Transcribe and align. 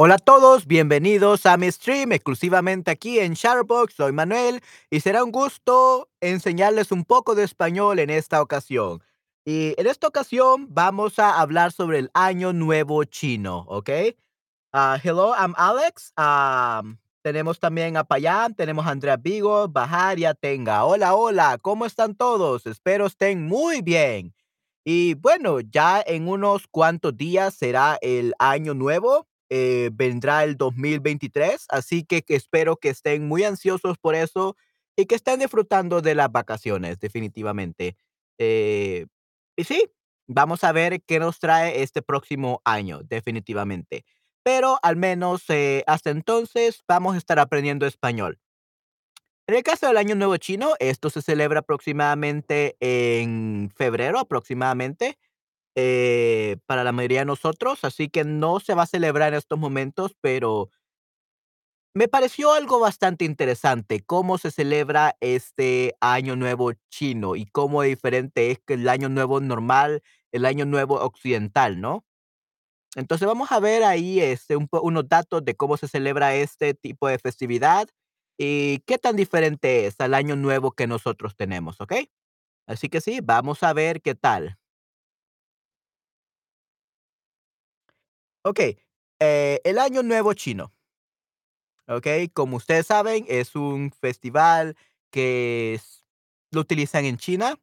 Hola 0.00 0.14
a 0.14 0.18
todos, 0.18 0.68
bienvenidos 0.68 1.44
a 1.44 1.56
mi 1.56 1.68
stream 1.72 2.12
exclusivamente 2.12 2.88
aquí 2.88 3.18
en 3.18 3.32
Shutterbox. 3.34 3.94
Soy 3.94 4.12
Manuel 4.12 4.60
y 4.90 5.00
será 5.00 5.24
un 5.24 5.32
gusto 5.32 6.08
enseñarles 6.20 6.92
un 6.92 7.04
poco 7.04 7.34
de 7.34 7.42
español 7.42 7.98
en 7.98 8.08
esta 8.08 8.40
ocasión. 8.40 9.02
Y 9.44 9.74
en 9.76 9.88
esta 9.88 10.06
ocasión 10.06 10.68
vamos 10.70 11.18
a 11.18 11.40
hablar 11.40 11.72
sobre 11.72 11.98
el 11.98 12.10
Año 12.14 12.52
Nuevo 12.52 13.02
Chino, 13.02 13.64
¿ok? 13.66 13.90
Ah, 14.72 15.00
hello, 15.02 15.34
I'm 15.34 15.54
Alex. 15.56 16.12
Um, 16.16 16.96
tenemos 17.22 17.58
también 17.58 17.96
a 17.96 18.04
Payán, 18.04 18.54
tenemos 18.54 18.86
a 18.86 18.90
Andrea 18.90 19.16
Vigo, 19.16 19.66
Bajar 19.66 20.20
y 20.20 20.26
Atenga. 20.26 20.84
Hola, 20.84 21.16
hola, 21.16 21.58
¿cómo 21.60 21.86
están 21.86 22.14
todos? 22.14 22.66
Espero 22.66 23.06
estén 23.06 23.48
muy 23.48 23.82
bien. 23.82 24.32
Y 24.84 25.14
bueno, 25.14 25.58
ya 25.58 26.00
en 26.06 26.28
unos 26.28 26.68
cuantos 26.68 27.16
días 27.16 27.54
será 27.54 27.98
el 28.00 28.32
año 28.38 28.74
nuevo, 28.74 29.26
eh, 29.50 29.90
vendrá 29.92 30.44
el 30.44 30.56
2023, 30.56 31.66
así 31.70 32.04
que, 32.04 32.24
espero 32.28 32.76
que 32.76 32.90
estén 32.90 33.26
muy 33.26 33.44
ansiosos 33.44 33.98
por 33.98 34.14
eso 34.14 34.56
y 34.96 35.06
que 35.06 35.14
estén 35.14 35.40
disfrutando 35.40 36.02
de 36.02 36.14
las 36.14 36.30
vacaciones, 36.30 36.98
definitivamente. 36.98 37.96
Eh, 38.38 39.06
y 39.56 39.64
sí, 39.64 39.90
vamos 40.26 40.64
a 40.64 40.72
ver 40.72 41.02
qué 41.02 41.18
nos 41.18 41.38
trae 41.38 41.82
este 41.82 42.02
próximo 42.02 42.60
año, 42.64 43.02
definitivamente. 43.02 44.04
Pero 44.42 44.78
al 44.82 44.96
menos 44.96 45.44
eh, 45.48 45.84
hasta 45.86 46.10
entonces 46.10 46.82
vamos 46.86 47.14
a 47.14 47.18
estar 47.18 47.38
aprendiendo 47.38 47.86
español. 47.86 48.38
En 49.46 49.54
el 49.54 49.62
caso 49.62 49.86
del 49.86 49.96
Año 49.96 50.14
Nuevo 50.14 50.36
Chino, 50.36 50.74
esto 50.78 51.08
se 51.08 51.22
celebra 51.22 51.60
aproximadamente 51.60 52.76
en 52.80 53.70
febrero, 53.74 54.18
aproximadamente, 54.18 55.18
eh, 55.80 56.56
para 56.66 56.82
la 56.82 56.90
mayoría 56.90 57.20
de 57.20 57.26
nosotros, 57.26 57.84
así 57.84 58.08
que 58.08 58.24
no 58.24 58.58
se 58.58 58.74
va 58.74 58.82
a 58.82 58.86
celebrar 58.86 59.28
en 59.32 59.38
estos 59.38 59.60
momentos, 59.60 60.16
pero 60.20 60.70
me 61.94 62.08
pareció 62.08 62.52
algo 62.52 62.80
bastante 62.80 63.24
interesante 63.24 64.00
cómo 64.04 64.38
se 64.38 64.50
celebra 64.50 65.16
este 65.20 65.94
Año 66.00 66.34
Nuevo 66.34 66.72
Chino 66.90 67.36
y 67.36 67.46
cómo 67.46 67.82
diferente 67.82 68.50
es 68.50 68.58
que 68.66 68.74
el 68.74 68.88
Año 68.88 69.08
Nuevo 69.08 69.40
normal, 69.40 70.02
el 70.32 70.46
Año 70.46 70.64
Nuevo 70.66 70.96
occidental, 71.00 71.80
¿no? 71.80 72.04
Entonces 72.96 73.28
vamos 73.28 73.52
a 73.52 73.60
ver 73.60 73.84
ahí 73.84 74.20
este, 74.20 74.56
un 74.56 74.68
unos 74.82 75.08
datos 75.08 75.44
de 75.44 75.56
cómo 75.56 75.76
se 75.76 75.88
celebra 75.88 76.34
este 76.34 76.74
tipo 76.74 77.08
de 77.08 77.18
festividad 77.20 77.88
y 78.38 78.80
qué 78.86 78.98
tan 78.98 79.16
diferente 79.16 79.86
es 79.86 80.00
al 80.00 80.14
Año 80.14 80.36
Nuevo 80.36 80.72
que 80.72 80.88
nosotros 80.88 81.36
tenemos, 81.36 81.80
¿ok? 81.80 81.94
Así 82.66 82.88
que 82.88 83.00
sí, 83.00 83.20
vamos 83.22 83.62
a 83.62 83.72
ver 83.74 84.02
qué 84.02 84.14
tal. 84.16 84.57
Ok, 88.48 88.60
eh, 89.20 89.60
el 89.64 89.78
Año 89.78 90.02
Nuevo 90.02 90.32
Chino, 90.34 90.72
¿ok? 91.86 92.06
Como 92.32 92.56
ustedes 92.56 92.86
saben, 92.86 93.24
es 93.28 93.54
un 93.56 93.92
festival 93.92 94.76
que 95.10 95.74
es- 95.74 96.04
lo 96.52 96.60
utilizan 96.62 97.04
en 97.04 97.16
China, 97.18 97.56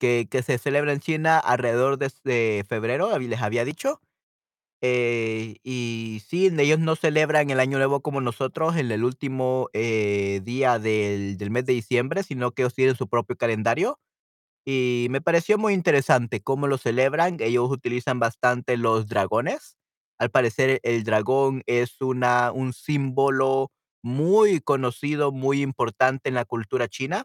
que, 0.00 0.28
que 0.30 0.42
se 0.42 0.58
celebra 0.58 0.92
en 0.92 1.00
China 1.00 1.38
alrededor 1.40 1.98
de, 1.98 2.64
febrero, 2.68 3.18
les 3.18 3.40
había 3.42 3.64
dicho. 3.64 4.00
Eh, 4.82 5.56
y 5.64 6.22
sí, 6.28 6.48
ellos 6.58 6.78
no 6.80 6.96
celebran 6.96 7.50
el 7.50 7.60
Año 7.60 7.78
Nuevo 7.78 8.02
como 8.02 8.20
nosotros 8.20 8.76
en 8.76 8.92
el 8.92 9.04
último 9.04 9.68
eh, 9.74 10.40
día 10.44 10.78
del, 10.80 11.38
del 11.38 11.50
mes 11.52 11.66
de 11.66 11.74
diciembre, 11.74 12.22
sino 12.24 12.52
que 12.52 12.62
ellos 12.62 12.74
tienen 12.74 12.96
su 12.96 13.08
propio 13.08 13.36
calendario. 13.36 14.00
Y 14.66 15.08
me 15.10 15.20
pareció 15.22 15.58
muy 15.58 15.74
interesante 15.74 16.42
cómo 16.42 16.68
lo 16.68 16.78
celebran. 16.78 17.38
Ellos 17.40 17.70
utilizan 17.70 18.20
bastante 18.20 18.76
los 18.78 19.08
dragones. 19.08 19.76
Al 20.18 20.30
parecer, 20.30 20.80
el 20.82 21.04
dragón 21.04 21.62
es 21.66 22.00
una, 22.00 22.52
un 22.52 22.72
símbolo 22.72 23.72
muy 24.02 24.60
conocido, 24.60 25.32
muy 25.32 25.62
importante 25.62 26.28
en 26.28 26.34
la 26.34 26.44
cultura 26.44 26.88
china. 26.88 27.24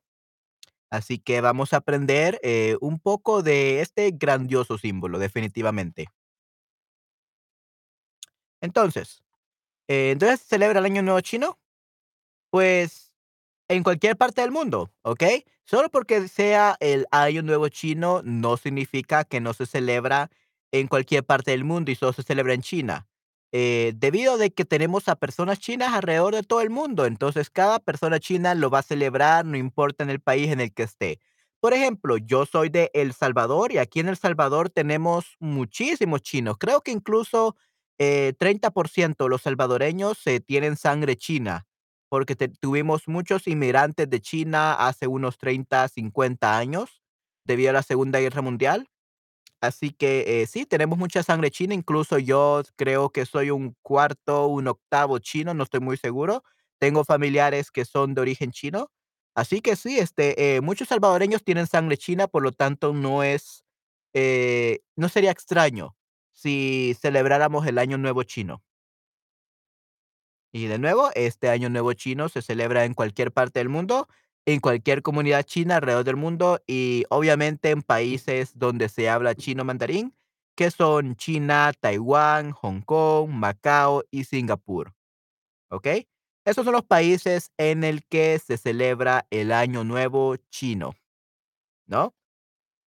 Así 0.90 1.20
que 1.20 1.42
vamos 1.42 1.74
a 1.74 1.78
aprender 1.78 2.40
eh, 2.44 2.78
un 2.82 3.00
poco 3.00 3.44
de 3.44 3.82
este 3.82 4.12
grandioso 4.12 4.78
símbolo, 4.78 5.20
definitivamente. 5.20 6.08
Entonces, 8.62 9.24
eh, 9.88 10.12
entonces 10.12 10.42
se 10.42 10.48
celebra 10.48 10.80
el 10.80 10.86
Año 10.86 11.02
Nuevo 11.02 11.22
Chino. 11.22 11.60
Pues, 12.50 13.14
en 13.68 13.84
cualquier 13.84 14.18
parte 14.18 14.42
del 14.42 14.52
mundo, 14.52 14.92
¿ok? 15.02 15.24
Solo 15.66 15.90
porque 15.90 16.28
sea 16.30 16.78
el 16.80 17.06
Año 17.12 17.42
Nuevo 17.42 17.68
Chino 17.70 18.22
no 18.24 18.56
significa 18.58 19.26
que 19.26 19.42
no 19.42 19.54
se 19.54 19.66
celebra 19.66 20.32
en 20.72 20.88
cualquier 20.88 21.24
parte 21.24 21.52
del 21.52 21.64
mundo 21.64 21.92
y 21.92 21.96
solo 21.96 22.14
se 22.14 22.24
celebra 22.24 22.54
en 22.54 22.62
China. 22.62 23.08
Eh, 23.52 23.94
debido 23.96 24.38
de 24.38 24.52
que 24.52 24.66
tenemos 24.66 25.08
a 25.08 25.16
personas 25.16 25.60
chinas 25.60 25.94
alrededor 25.94 26.36
de 26.36 26.44
todo 26.44 26.62
el 26.62 26.70
mundo, 26.70 27.06
entonces 27.06 27.50
cada 27.50 27.80
persona 27.80 28.20
china 28.20 28.56
lo 28.56 28.70
va 28.70 28.80
a 28.80 28.84
celebrar, 28.84 29.46
no 29.46 29.58
importa 29.58 30.04
en 30.04 30.10
el 30.10 30.20
país 30.20 30.52
en 30.52 30.60
el 30.60 30.74
que 30.74 30.84
esté. 30.84 31.20
Por 31.60 31.74
ejemplo, 31.74 32.18
yo 32.18 32.46
soy 32.46 32.70
de 32.70 32.92
El 32.94 33.14
Salvador 33.14 33.72
y 33.72 33.78
aquí 33.78 34.00
en 34.00 34.10
El 34.10 34.18
Salvador 34.18 34.70
tenemos 34.70 35.38
muchísimos 35.40 36.22
chinos. 36.22 36.58
Creo 36.60 36.82
que 36.82 36.92
incluso 36.92 37.56
eh, 37.98 38.34
30% 38.38 39.24
de 39.24 39.30
los 39.30 39.42
salvadoreños 39.42 40.26
eh, 40.28 40.40
tienen 40.40 40.76
sangre 40.78 41.16
china 41.16 41.66
porque 42.10 42.36
te 42.36 42.48
tuvimos 42.48 43.08
muchos 43.08 43.48
inmigrantes 43.48 44.10
de 44.10 44.22
China 44.22 44.74
hace 44.74 45.08
unos 45.08 45.38
30, 45.38 45.88
50 45.88 46.58
años, 46.58 47.02
debido 47.44 47.72
a 47.72 47.74
la 47.74 47.84
Segunda 47.84 48.20
Guerra 48.20 48.42
Mundial. 48.42 48.90
Así 49.62 49.92
que, 49.92 50.42
eh, 50.44 50.48
sí, 50.48 50.66
tenemos 50.66 51.00
mucha 51.00 51.24
sangre 51.24 51.50
china, 51.52 51.74
incluso 51.74 52.20
yo 52.20 52.62
creo 52.76 53.10
que 53.10 53.26
soy 53.26 53.50
un 53.50 53.76
cuarto, 53.82 54.48
un 54.48 54.68
octavo 54.68 55.18
chino, 55.20 55.54
no 55.54 55.64
estoy 55.64 55.80
muy 55.80 55.98
seguro. 55.98 56.44
Tengo 56.80 57.04
familiares 57.04 57.72
que 57.72 57.84
son 57.86 58.14
de 58.14 58.22
origen 58.22 58.52
chino. 58.52 58.92
Así 59.36 59.62
que 59.62 59.76
sí, 59.76 59.98
este, 60.00 60.58
eh, 60.58 60.62
muchos 60.62 60.88
salvadoreños 60.90 61.44
tienen 61.44 61.68
sangre 61.68 61.98
china, 61.98 62.28
por 62.28 62.44
lo 62.44 62.52
tanto, 62.52 62.94
no 62.94 63.24
es, 63.24 63.64
eh, 64.14 64.80
no 64.96 65.10
sería 65.10 65.32
extraño 65.32 65.96
si 66.34 66.96
celebráramos 67.02 67.66
el 67.68 67.80
Año 67.80 67.98
Nuevo 67.98 68.24
Chino. 68.24 68.62
Y 70.54 70.68
de 70.68 70.80
nuevo, 70.80 71.10
este 71.16 71.50
Año 71.50 71.70
Nuevo 71.70 71.94
Chino 71.94 72.30
se 72.30 72.42
celebra 72.42 72.86
en 72.86 72.94
cualquier 72.94 73.32
parte 73.32 73.60
del 73.60 73.70
mundo, 73.70 74.08
en 74.48 74.62
cualquier 74.62 75.02
comunidad 75.02 75.44
china 75.44 75.76
alrededor 75.76 76.06
del 76.06 76.16
mundo 76.16 76.62
y 76.66 77.04
obviamente 77.10 77.70
en 77.70 77.82
países 77.82 78.58
donde 78.58 78.88
se 78.88 79.10
habla 79.10 79.36
chino 79.36 79.66
mandarín, 79.66 80.16
que 80.56 80.72
son 80.72 81.18
China, 81.18 81.74
Taiwán, 81.78 82.52
Hong 82.54 82.80
Kong, 82.80 83.30
Macao 83.30 84.06
y 84.10 84.24
Singapur. 84.24 84.94
¿Ok? 85.70 85.88
Esos 86.46 86.64
son 86.64 86.72
los 86.74 86.86
países 86.86 87.52
en 87.58 87.84
el 87.84 88.06
que 88.06 88.40
se 88.40 88.58
celebra 88.58 89.28
el 89.32 89.52
Año 89.52 89.84
Nuevo 89.84 90.38
Chino, 90.50 90.96
¿no? 91.86 92.16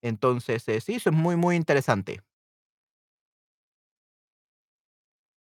Entonces, 0.00 0.66
eh, 0.66 0.80
sí, 0.80 0.94
eso 0.94 1.10
es 1.10 1.16
muy, 1.16 1.36
muy 1.36 1.56
interesante. 1.56 2.22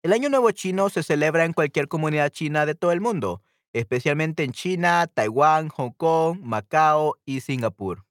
El 0.02 0.12
Año 0.12 0.28
Nuevo 0.28 0.50
Chino 0.50 0.90
se 0.90 1.02
celebra 1.02 1.46
en 1.46 1.54
cualquier 1.54 1.88
comunidad 1.88 2.28
china 2.28 2.66
de 2.66 2.74
todo 2.74 2.92
el 2.92 3.00
mundo, 3.00 3.42
especialmente 3.72 4.44
en 4.44 4.52
China, 4.52 5.06
Taiwán, 5.06 5.68
Hong 5.68 5.92
Kong, 5.92 6.40
Macao 6.42 7.18
y 7.24 7.40
Singapur. 7.40 8.04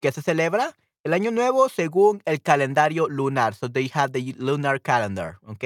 ¿Qué 0.00 0.12
se 0.12 0.22
celebra? 0.22 0.76
El 1.04 1.12
Año 1.12 1.30
Nuevo 1.30 1.68
según 1.68 2.22
el 2.24 2.40
calendario 2.42 3.08
lunar. 3.08 3.54
So 3.54 3.70
they 3.70 3.90
have 3.94 4.12
the 4.12 4.34
lunar 4.38 4.80
calendar, 4.80 5.38
¿ok? 5.46 5.64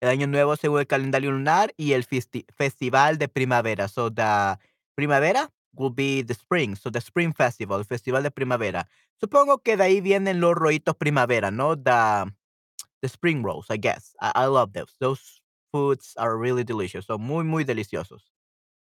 El 0.00 0.08
Año 0.08 0.26
Nuevo 0.26 0.56
según 0.56 0.80
el 0.80 0.86
calendario 0.86 1.32
lunar 1.32 1.72
y 1.76 1.92
el 1.92 2.06
festi- 2.06 2.46
festival 2.54 3.18
de 3.18 3.28
primavera. 3.28 3.88
So 3.88 4.12
the 4.12 4.58
primavera 4.94 5.50
will 5.72 5.92
be 5.92 6.24
the 6.24 6.32
spring. 6.32 6.76
So 6.76 6.90
the 6.90 6.98
spring 7.00 7.32
festival, 7.34 7.80
el 7.80 7.86
festival 7.86 8.22
de 8.22 8.30
primavera. 8.30 8.88
Supongo 9.20 9.58
que 9.58 9.76
de 9.76 9.84
ahí 9.84 10.00
vienen 10.00 10.40
los 10.40 10.54
rollitos 10.54 10.96
primavera, 10.96 11.50
¿no? 11.50 11.76
The 11.76 12.32
The 13.06 13.10
spring 13.12 13.44
rolls, 13.44 13.70
I 13.70 13.76
guess. 13.76 14.16
I, 14.20 14.32
I 14.34 14.46
love 14.46 14.72
those. 14.72 14.96
Those 14.98 15.40
foods 15.70 16.14
are 16.16 16.36
really 16.36 16.64
delicious. 16.64 17.06
Son 17.06 17.22
muy, 17.22 17.44
muy 17.44 17.62
deliciosos. 17.62 18.32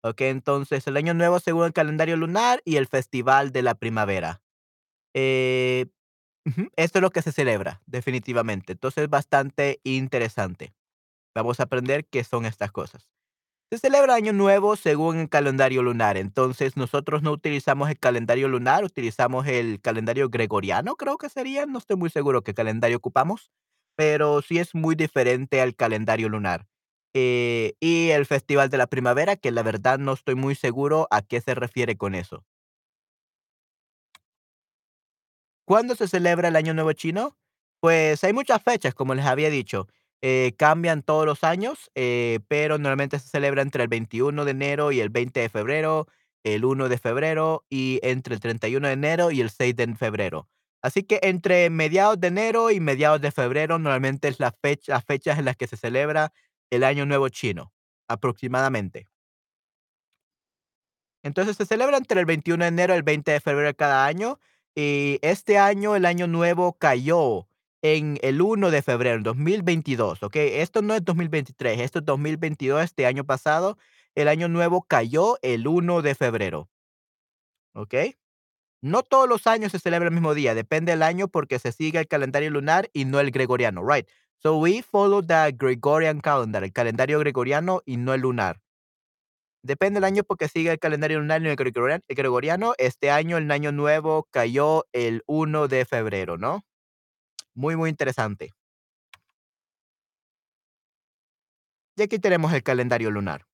Ok, 0.04 0.22
entonces 0.22 0.86
el 0.86 0.96
año 0.96 1.16
nuevo 1.16 1.40
según 1.40 1.66
el 1.66 1.74
calendario 1.74 2.16
lunar 2.18 2.62
y 2.64 2.76
el 2.76 2.86
festival 2.86 3.52
de 3.52 3.64
la 3.64 3.74
primavera. 3.74 4.44
Eh, 5.16 5.88
esto 6.76 7.00
es 7.00 7.02
lo 7.02 7.10
que 7.10 7.24
se 7.24 7.32
celebra, 7.32 7.82
definitivamente. 7.88 8.74
Entonces 8.74 9.06
es 9.06 9.10
bastante 9.10 9.80
interesante. 9.84 10.76
Vamos 11.34 11.60
a 11.60 11.64
aprender 11.64 12.06
qué 12.06 12.24
son 12.24 12.46
estas 12.46 12.72
cosas. 12.72 13.10
Se 13.72 13.80
celebra 13.80 14.14
Año 14.14 14.34
Nuevo 14.34 14.76
según 14.76 15.18
el 15.18 15.30
calendario 15.30 15.82
lunar. 15.82 16.18
Entonces 16.18 16.78
nosotros 16.78 17.24
no 17.24 17.32
utilizamos 17.32 17.90
el 17.90 17.98
calendario 17.98 18.48
lunar, 18.48 18.84
utilizamos 18.84 19.48
el 19.48 19.82
calendario 19.82 20.30
gregoriano, 20.30 20.96
creo 20.96 21.18
que 21.18 21.30
sería. 21.30 21.66
No 21.66 21.80
estoy 21.80 21.98
muy 21.98 22.12
seguro 22.12 22.44
qué 22.44 22.54
calendario 22.54 22.98
ocupamos, 22.98 23.50
pero 24.02 24.42
sí 24.42 24.58
es 24.58 24.74
muy 24.74 24.96
diferente 24.96 25.62
al 25.62 25.76
calendario 25.76 26.28
lunar. 26.28 26.66
Eh, 27.14 27.76
y 27.80 28.10
el 28.10 28.26
Festival 28.26 28.72
de 28.72 28.80
la 28.80 28.88
Primavera, 28.88 29.36
que 29.36 29.52
la 29.52 29.62
verdad 29.62 30.00
no 30.00 30.14
estoy 30.14 30.34
muy 30.34 30.56
seguro 30.56 31.08
a 31.12 31.22
qué 31.22 31.40
se 31.40 31.54
refiere 31.54 31.96
con 31.98 32.16
eso. 32.16 32.44
¿Cuándo 35.66 35.94
se 35.94 36.08
celebra 36.08 36.48
el 36.48 36.56
Año 36.56 36.74
Nuevo 36.74 36.94
Chino? 36.94 37.38
Pues, 37.80 38.24
hay 38.24 38.34
muchas 38.34 38.64
fechas, 38.64 38.96
como 38.96 39.14
les 39.14 39.26
había 39.28 39.52
dicho, 39.52 39.88
eh, 40.24 40.54
cambian 40.58 41.04
todos 41.04 41.28
los 41.28 41.44
años, 41.44 41.92
eh, 41.94 42.40
pero 42.48 42.80
normalmente 42.80 43.20
se 43.20 43.30
celebra 43.30 43.62
entre 43.62 43.84
el 43.84 43.88
21 43.88 44.46
de 44.46 44.52
enero 44.52 44.92
y 44.92 45.00
el 45.00 45.10
20 45.10 45.42
de 45.42 45.50
febrero, 45.50 46.08
el 46.44 46.66
1 46.66 46.90
de 46.90 46.98
febrero 46.98 47.66
y 47.70 48.00
entre 48.02 48.34
el 48.34 48.40
31 48.40 48.88
de 48.88 48.94
enero 48.94 49.30
y 49.30 49.42
el 49.42 49.52
6 49.52 49.76
de 49.76 49.94
febrero. 49.94 50.48
Así 50.84 51.04
que 51.04 51.20
entre 51.24 51.70
mediados 51.70 52.20
de 52.20 52.28
enero 52.28 52.72
y 52.72 52.80
mediados 52.80 53.22
de 53.22 53.32
febrero 53.32 53.78
normalmente 53.80 54.28
es 54.28 54.40
la 54.40 54.52
fecha 54.52 54.94
las 54.94 55.06
fechas 55.06 55.38
en 55.40 55.46
las 55.46 55.56
que 55.58 55.68
se 55.68 55.78
celebra 55.78 56.34
el 56.72 56.84
Año 56.84 57.06
Nuevo 57.06 57.30
Chino, 57.30 57.72
aproximadamente. 58.08 59.08
Entonces, 61.24 61.56
se 61.58 61.66
celebra 61.66 61.98
entre 61.98 62.20
el 62.20 62.26
21 62.26 62.64
de 62.66 62.70
enero 62.70 62.94
y 62.94 62.98
el 62.98 63.04
20 63.04 63.32
de 63.32 63.40
febrero 63.40 63.68
de 63.68 63.76
cada 63.76 64.06
año, 64.06 64.40
y 64.76 65.20
este 65.22 65.58
año 65.58 65.96
el 65.96 66.06
Año 66.06 66.26
Nuevo 66.28 66.74
cayó 66.74 67.48
en 67.84 68.18
el 68.22 68.42
1 68.42 68.72
de 68.72 68.82
febrero, 68.82 69.18
en 69.18 69.24
2022, 69.24 70.24
¿okey? 70.24 70.62
Esto 70.62 70.82
no 70.82 70.96
es 70.96 71.04
2023, 71.06 71.80
esto 71.80 72.00
es 72.00 72.06
2022, 72.06 72.84
este 72.84 73.06
año 73.06 73.24
pasado, 73.26 73.78
el 74.16 74.28
Año 74.28 74.48
Nuevo 74.48 74.82
cayó 74.84 75.38
el 75.42 75.68
1 75.68 76.02
de 76.02 76.16
febrero. 76.16 76.68
¿okey? 77.76 78.16
No 78.82 79.04
todos 79.04 79.30
los 79.30 79.46
años 79.46 79.72
se 79.72 79.80
celebra 79.80 80.10
el 80.10 80.14
mismo 80.14 80.34
día, 80.34 80.56
depende 80.56 80.92
del 80.92 81.04
año 81.04 81.28
porque 81.28 81.60
se 81.60 81.72
sigue 81.72 82.00
el 82.00 82.08
calendario 82.08 82.50
lunar 82.50 82.90
y 82.94 83.06
no 83.06 83.20
el 83.20 83.30
gregoriano, 83.30 83.88
right? 83.88 84.08
So 84.40 84.58
we 84.58 84.82
follow 84.82 85.22
the 85.22 85.52
Gregorian 85.56 86.20
calendar, 86.20 86.64
el 86.64 86.74
calendario 86.74 87.20
gregoriano 87.20 87.84
y 87.86 87.98
no 87.98 88.16
el 88.16 88.22
lunar. 88.22 88.60
Depende 89.64 89.98
del 89.98 90.06
año 90.06 90.24
porque 90.24 90.48
sigue 90.48 90.72
el 90.72 90.80
calendario 90.80 91.20
lunar 91.20 91.44
y 91.44 91.48
el 91.48 91.56
gregorian 91.56 92.02
el 92.08 92.16
gregoriano. 92.16 92.74
Este 92.80 93.12
año, 93.12 93.38
el 93.38 93.52
año 93.52 93.72
nuevo 93.72 94.28
cayó 94.32 94.88
el 94.92 95.22
1 95.28 95.68
de 95.68 95.86
febrero, 95.86 96.40
¿no? 96.40 96.66
Muy, 97.54 97.76
muy 97.76 97.92
interesante. 97.92 98.52
Y 101.96 102.02
aquí 102.02 102.18
tenemos 102.18 102.52
el 102.54 102.64
calendario 102.64 103.12
lunar. 103.12 103.46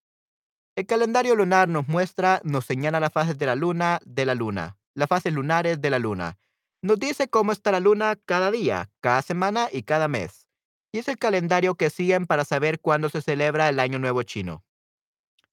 El 0.77 0.85
calendario 0.85 1.35
lunar 1.35 1.67
nos 1.67 1.87
muestra, 1.89 2.39
nos 2.45 2.63
señala 2.63 3.01
las 3.01 3.11
fases 3.11 3.37
de 3.37 3.45
la 3.45 3.55
luna 3.55 3.99
de 4.05 4.25
la 4.25 4.35
luna, 4.35 4.77
las 4.97 5.07
fases 5.07 5.31
lunares 5.31 5.79
de 5.79 5.91
la 5.91 5.99
luna. 5.99 6.39
Nos 6.81 6.97
dice 6.97 7.29
cómo 7.29 7.51
está 7.51 7.71
la 7.71 7.79
luna 7.79 8.15
cada 8.25 8.49
día, 8.49 8.89
cada 8.99 9.21
semana 9.21 9.69
y 9.71 9.83
cada 9.83 10.07
mes. 10.07 10.47
Y 10.91 10.97
es 10.97 11.07
el 11.07 11.19
calendario 11.19 11.75
que 11.75 11.91
siguen 11.91 12.25
para 12.25 12.45
saber 12.45 12.79
cuándo 12.79 13.09
se 13.09 13.21
celebra 13.21 13.69
el 13.69 13.79
Año 13.79 13.99
Nuevo 13.99 14.23
Chino. 14.23 14.63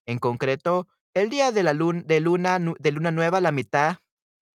En 0.06 0.18
concreto, 0.18 0.88
el 1.12 1.28
día 1.28 1.52
de 1.52 1.62
la 1.62 1.74
lun 1.74 2.06
de 2.06 2.20
luna 2.20 2.58
de 2.58 2.90
luna 2.90 3.10
nueva, 3.10 3.40
la 3.42 3.52
mitad 3.52 3.98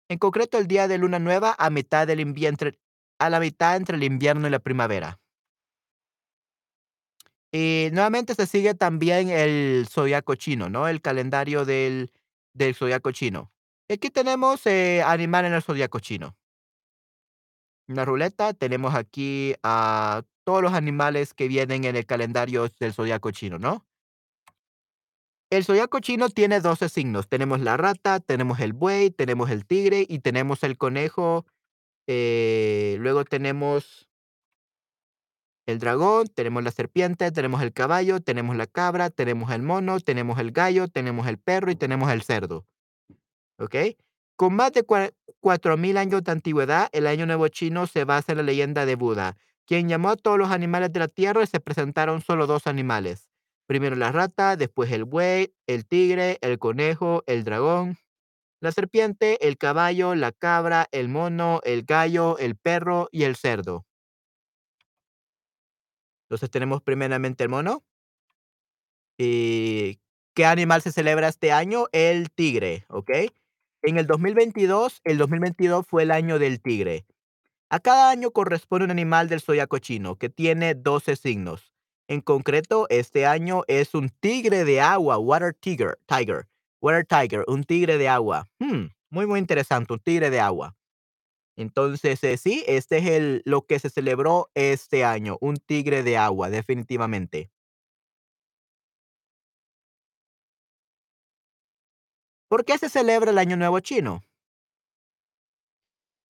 en 0.08 0.18
concreto, 0.18 0.56
el 0.56 0.66
día 0.66 0.88
de 0.88 0.96
luna 0.96 1.18
nueva 1.18 1.54
a 1.58 1.68
mitad 1.68 2.06
del 2.06 2.20
invientre 2.20 2.78
a 3.18 3.28
la 3.28 3.40
mitad 3.40 3.76
entre 3.76 3.96
el 3.96 4.04
invierno 4.04 4.48
y 4.48 4.50
la 4.50 4.58
primavera. 4.58 5.20
Y 7.52 7.88
nuevamente 7.92 8.34
se 8.34 8.46
sigue 8.46 8.72
también 8.74 9.28
el 9.28 9.86
zodiaco 9.86 10.34
chino, 10.34 10.70
¿no? 10.70 10.88
El 10.88 11.02
calendario 11.02 11.66
del 11.66 12.10
del 12.54 12.74
zodiaco 12.74 13.12
chino. 13.12 13.52
Aquí 13.90 14.10
tenemos, 14.10 14.66
eh, 14.66 15.02
animal 15.02 15.46
en 15.46 15.54
el 15.54 15.62
zodiaco 15.62 15.98
chino. 15.98 16.36
Una 17.88 18.04
ruleta, 18.04 18.52
tenemos 18.52 18.94
aquí 18.94 19.54
a 19.62 20.22
todos 20.44 20.62
los 20.62 20.74
animales 20.74 21.32
que 21.32 21.48
vienen 21.48 21.84
en 21.84 21.96
el 21.96 22.04
calendario 22.04 22.68
del 22.80 22.92
zodiaco 22.92 23.30
chino, 23.30 23.58
¿no? 23.58 23.86
El 25.50 25.64
zodiaco 25.64 26.00
chino 26.00 26.28
tiene 26.28 26.60
12 26.60 26.90
signos. 26.90 27.28
Tenemos 27.28 27.60
la 27.60 27.78
rata, 27.78 28.20
tenemos 28.20 28.60
el 28.60 28.74
buey, 28.74 29.10
tenemos 29.10 29.50
el 29.50 29.64
tigre 29.66 30.04
y 30.06 30.18
tenemos 30.18 30.62
el 30.62 30.76
conejo, 30.76 31.46
eh, 32.06 32.96
luego 33.00 33.24
tenemos 33.24 34.08
el 35.66 35.78
dragón, 35.78 36.28
tenemos 36.28 36.62
la 36.62 36.70
serpiente, 36.70 37.30
tenemos 37.30 37.62
el 37.62 37.72
caballo, 37.72 38.20
tenemos 38.20 38.56
la 38.56 38.66
cabra, 38.66 39.08
tenemos 39.08 39.50
el 39.50 39.62
mono, 39.62 40.00
tenemos 40.00 40.38
el 40.38 40.52
gallo, 40.52 40.88
tenemos 40.88 41.26
el 41.26 41.38
perro 41.38 41.70
y 41.70 41.76
tenemos 41.76 42.10
el 42.10 42.22
cerdo, 42.22 42.66
¿okey? 43.58 43.96
Con 44.36 44.54
más 44.54 44.72
de 44.72 44.84
cua 44.84 45.10
4000 45.40 45.96
años 45.98 46.22
de 46.24 46.32
antigüedad, 46.32 46.88
el 46.92 47.06
Año 47.06 47.26
Nuevo 47.26 47.48
Chino 47.48 47.86
se 47.86 48.04
basa 48.04 48.32
en 48.32 48.38
la 48.38 48.44
leyenda 48.44 48.86
de 48.86 48.94
Buda, 48.96 49.36
quien 49.66 49.88
llamó 49.88 50.10
a 50.10 50.16
todos 50.16 50.38
los 50.38 50.50
animales 50.50 50.92
de 50.92 51.00
la 51.00 51.08
tierra 51.08 51.42
y 51.42 51.46
se 51.46 51.60
presentaron 51.60 52.20
solo 52.22 52.46
2 52.46 52.66
animales. 52.66 53.28
Primero 53.66 53.96
la 53.96 54.12
rata, 54.12 54.56
después 54.56 54.90
el 54.92 55.04
buey, 55.04 55.52
el 55.66 55.86
tigre, 55.86 56.38
el 56.40 56.58
conejo, 56.58 57.22
el 57.26 57.44
dragón, 57.44 57.98
la 58.60 58.72
serpiente, 58.72 59.46
el 59.48 59.58
caballo, 59.58 60.14
la 60.16 60.32
cabra, 60.32 60.88
el 60.92 61.08
mono, 61.08 61.60
el 61.64 61.84
gallo, 61.84 62.38
el 62.38 62.56
perro 62.56 63.08
y 63.12 63.24
el 63.24 63.36
cerdo. 63.36 63.84
Entonces, 66.30 66.50
tenemos 66.50 66.82
primeramente 66.82 67.42
el 67.44 67.48
mono. 67.48 67.82
Y, 69.20 69.98
¿qué 70.34 70.44
animal 70.46 70.80
se 70.80 70.92
celebra 70.92 71.26
este 71.28 71.50
año? 71.50 71.86
El 71.92 72.30
tigre, 72.30 72.84
¿okey? 72.88 73.30
En 73.82 73.96
el 73.96 74.06
2022, 74.06 75.00
el 75.04 75.18
2022 75.18 75.86
fue 75.86 76.02
el 76.02 76.10
año 76.10 76.40
del 76.40 76.60
tigre. 76.60 77.06
A 77.70 77.78
cada 77.78 78.10
año 78.10 78.32
corresponde 78.32 78.86
un 78.86 78.90
animal 78.90 79.28
del 79.28 79.40
zodiaco 79.40 79.78
chino, 79.78 80.16
que 80.16 80.28
tiene 80.28 80.74
12 80.74 81.14
signos. 81.14 81.72
En 82.08 82.20
concreto, 82.20 82.86
este 82.88 83.24
año 83.24 83.62
es 83.68 83.94
un 83.94 84.08
tigre 84.08 84.64
de 84.64 84.80
agua, 84.80 85.18
water 85.18 85.54
tiger 85.54 85.98
tiger, 86.06 86.48
water 86.80 87.06
tiger, 87.06 87.44
un 87.46 87.62
tigre 87.62 87.98
de 87.98 88.08
agua. 88.08 88.48
Mm, 88.58 88.86
muy, 89.10 89.26
muy 89.26 89.38
interesante, 89.38 89.92
un 89.92 90.00
tigre 90.00 90.30
de 90.30 90.40
agua. 90.40 90.74
Entonces, 91.56 92.22
eh, 92.24 92.36
sí, 92.36 92.64
este 92.66 92.98
es 92.98 93.06
el 93.06 93.42
lo 93.44 93.66
que 93.66 93.78
se 93.78 93.90
celebró 93.90 94.50
este 94.54 95.04
año, 95.04 95.38
un 95.40 95.56
tigre 95.56 96.02
de 96.02 96.16
agua, 96.16 96.50
definitivamente. 96.50 97.50
¿Por 102.50 102.64
qué 102.64 102.78
se 102.78 102.88
celebra 102.88 103.30
el 103.30 103.36
Año 103.38 103.56
Nuevo 103.58 103.78
Chino? 103.80 104.22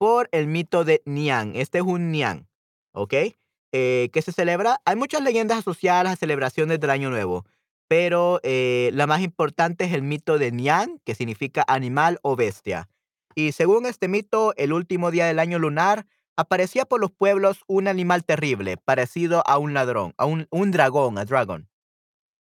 Por 0.01 0.29
el 0.31 0.47
mito 0.47 0.85
de 0.85 1.03
Nian, 1.07 1.57
este 1.57 1.79
es 1.79 1.85
un 1.85 2.13
Nian, 2.13 2.47
¿okey? 2.93 3.37
Eh, 3.73 4.11
¿qué 4.13 4.23
se 4.23 4.31
celebra? 4.33 4.81
Hay 4.85 4.95
muchas 4.95 5.23
leyendas 5.23 5.59
asociadas 5.59 6.13
a 6.13 6.17
celebraciones 6.17 6.79
del 6.79 6.91
Año 6.91 7.11
Nuevo, 7.11 7.45
pero, 7.89 8.39
eh, 8.45 8.91
la 8.95 9.09
más 9.09 9.23
importante 9.23 9.85
es 9.85 9.93
el 9.93 10.03
mito 10.03 10.39
de 10.39 10.53
Nian, 10.53 11.01
que 11.05 11.17
significa 11.17 11.65
animal 11.67 12.21
o 12.23 12.37
bestia. 12.37 12.89
Y 13.35 13.51
según 13.53 13.87
este 13.87 14.07
mito, 14.07 14.55
el 14.57 14.73
último 14.73 15.11
día 15.11 15.27
del 15.27 15.41
año 15.41 15.59
lunar, 15.59 16.07
aparecía 16.37 16.85
por 16.85 17.01
los 17.01 17.11
pueblos 17.11 17.65
un 17.67 17.89
animal 17.89 18.25
terrible, 18.25 18.77
parecido 18.77 19.43
a 19.49 19.59
un 19.59 19.75
ladrón, 19.75 20.15
a 20.17 20.27
un 20.27 20.47
un 20.51 20.71
dragón, 20.71 21.19
a 21.19 21.25
dragon, 21.25 21.69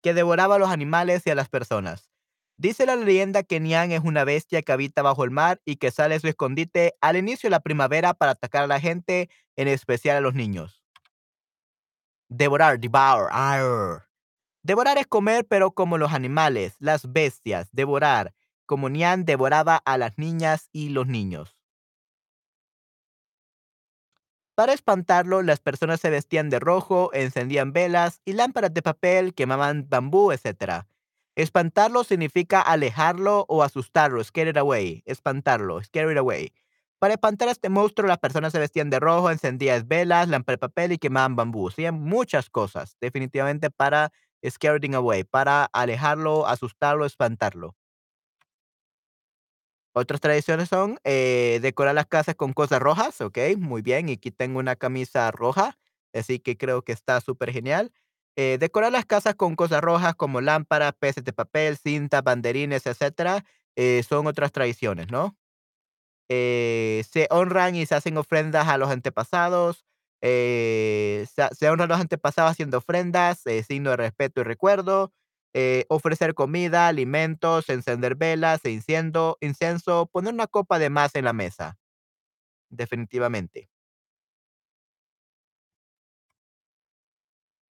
que 0.02 0.14
devoraba 0.14 0.56
a 0.56 0.60
los 0.60 0.70
animales 0.70 1.22
y 1.26 1.30
a 1.30 1.36
las 1.36 1.48
personas. 1.50 2.08
Dice 2.56 2.86
la 2.86 2.94
leyenda 2.94 3.42
que 3.42 3.58
Nian 3.58 3.90
es 3.90 4.00
una 4.04 4.24
bestia 4.24 4.62
que 4.62 4.72
habita 4.72 5.02
bajo 5.02 5.24
el 5.24 5.30
mar 5.30 5.60
y 5.64 5.76
que 5.76 5.90
sale 5.90 6.20
su 6.20 6.28
escondite 6.28 6.94
al 7.00 7.16
inicio 7.16 7.48
de 7.48 7.52
la 7.52 7.60
primavera 7.60 8.14
para 8.14 8.32
atacar 8.32 8.64
a 8.64 8.68
la 8.68 8.80
gente, 8.80 9.28
en 9.56 9.66
especial 9.68 10.16
a 10.16 10.20
los 10.20 10.34
niños. 10.34 10.82
Devorar, 12.28 12.78
devour. 12.78 14.04
Devorar 14.62 14.98
es 14.98 15.06
comer, 15.06 15.46
pero 15.46 15.72
como 15.72 15.98
los 15.98 16.12
animales, 16.12 16.76
las 16.78 17.12
bestias, 17.12 17.68
devorar, 17.72 18.34
como 18.66 18.88
Nian 18.88 19.24
devoraba 19.24 19.76
a 19.76 19.98
las 19.98 20.16
niñas 20.16 20.68
y 20.72 20.88
los 20.90 21.06
niños. 21.06 21.58
Para 24.54 24.72
espantarlo, 24.72 25.42
las 25.42 25.58
personas 25.58 26.00
se 26.00 26.10
vestían 26.10 26.48
de 26.48 26.60
rojo, 26.60 27.10
encendían 27.12 27.72
velas 27.72 28.20
y 28.24 28.34
lámparas 28.34 28.72
de 28.72 28.82
papel, 28.82 29.34
quemaban 29.34 29.88
bambú, 29.88 30.30
etcétera. 30.30 30.86
Espantarlo 31.36 32.04
significa 32.04 32.60
alejarlo 32.60 33.44
o 33.48 33.62
asustarlo, 33.64 34.22
scare 34.22 34.50
it 34.50 34.56
away, 34.56 35.02
espantarlo, 35.06 35.82
scare 35.82 36.12
it 36.12 36.18
away. 36.18 36.52
Para 37.00 37.14
espantar 37.14 37.48
a 37.48 37.52
este 37.52 37.68
monstruo, 37.68 38.06
las 38.08 38.18
personas 38.18 38.52
se 38.52 38.58
vestían 38.60 38.88
de 38.88 39.00
rojo, 39.00 39.30
encendían 39.30 39.86
velas, 39.88 40.28
lámparas 40.28 40.56
de 40.60 40.68
papel 40.68 40.92
y 40.92 40.98
quemaban 40.98 41.34
bambú. 41.36 41.68
Hacían 41.68 42.00
muchas 42.00 42.50
cosas, 42.50 42.96
definitivamente 43.00 43.70
para 43.70 44.12
scare 44.48 44.78
it 44.86 44.94
away, 44.94 45.24
para 45.24 45.64
alejarlo, 45.72 46.46
asustarlo, 46.46 47.04
espantarlo. 47.04 47.74
Otras 49.96 50.20
tradiciones 50.20 50.68
son, 50.68 50.98
eh, 51.04 51.60
decorar 51.62 51.94
las 51.94 52.06
casas 52.06 52.34
con 52.34 52.52
cosas 52.52 52.80
rojas, 52.80 53.20
okey, 53.20 53.56
muy 53.56 53.80
bien, 53.80 54.08
y 54.08 54.12
aquí 54.14 54.32
tengo 54.32 54.58
una 54.58 54.74
camisa 54.74 55.30
roja, 55.30 55.78
así 56.12 56.40
que 56.40 56.56
creo 56.56 56.82
que 56.82 56.90
está 56.92 57.20
supergenial. 57.20 57.92
Eh, 58.36 58.58
decorar 58.60 58.92
las 58.92 59.06
casas 59.06 59.34
con 59.36 59.56
cosas 59.56 59.80
rojas 59.82 60.14
como 60.16 60.40
lámparas, 60.40 60.94
peces 60.98 61.24
de 61.24 61.32
papel, 61.32 61.76
cinta, 61.78 62.20
banderines, 62.22 62.86
etcétera, 62.86 63.44
eh, 63.76 64.02
son 64.08 64.26
otras 64.26 64.52
tradiciones, 64.52 65.10
¿no? 65.10 65.36
Eh, 66.30 67.04
se 67.10 67.28
honran 67.30 67.76
y 67.76 67.86
se 67.86 67.94
hacen 67.96 68.16
ofrendas 68.18 68.68
a 68.68 68.78
los 68.78 68.90
antepasados, 68.90 69.84
eh, 70.22 71.26
se 71.34 71.48
se 71.54 71.70
honran 71.70 71.90
a 71.92 71.94
los 71.94 72.00
antepasados 72.02 72.52
haciendo 72.52 72.78
ofrendas, 72.78 73.42
signo 73.68 73.90
de 73.90 73.96
respeto 73.98 74.40
y 74.42 74.44
recuerdo, 74.44 75.12
ofrecer 75.88 76.34
comida, 76.34 76.88
alimentos, 76.88 77.68
encender 77.70 78.16
velas 78.16 78.60
e 78.64 78.70
inciendo 78.72 79.38
incienso, 79.40 80.06
poner 80.12 80.34
una 80.34 80.46
copa 80.48 80.78
de 80.80 80.90
más 80.90 81.14
en 81.16 81.24
la 81.26 81.32
mesa. 81.34 81.76
Definitivamente. 82.70 83.68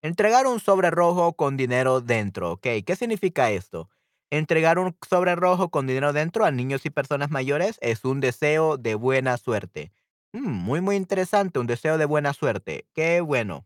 Entregar 0.04 0.48
un 0.48 0.60
sobre 0.60 0.92
rojo 0.92 1.34
con 1.34 1.58
dinero 1.58 2.00
dentro, 2.02 2.52
¿ok? 2.54 2.68
¿Qué 2.86 2.96
significa 2.96 3.50
esto? 3.52 3.90
Entregar 4.30 4.78
un 4.78 4.96
sobre 5.10 5.34
rojo 5.36 5.70
con 5.70 5.88
dinero 5.88 6.14
dentro 6.14 6.46
a 6.46 6.52
niños 6.52 6.86
y 6.86 6.90
personas 6.90 7.32
mayores 7.32 7.78
es 7.82 8.04
un 8.06 8.20
deseo 8.20 8.78
de 8.78 8.96
buena 8.96 9.38
suerte. 9.38 9.94
Mm, 10.34 10.50
muy, 10.52 10.82
muy 10.82 10.96
interesante, 10.98 11.58
un 11.60 11.68
deseo 11.68 11.98
de 11.98 12.06
buena 12.06 12.34
suerte. 12.34 12.86
Qué 12.94 13.22
bueno. 13.22 13.66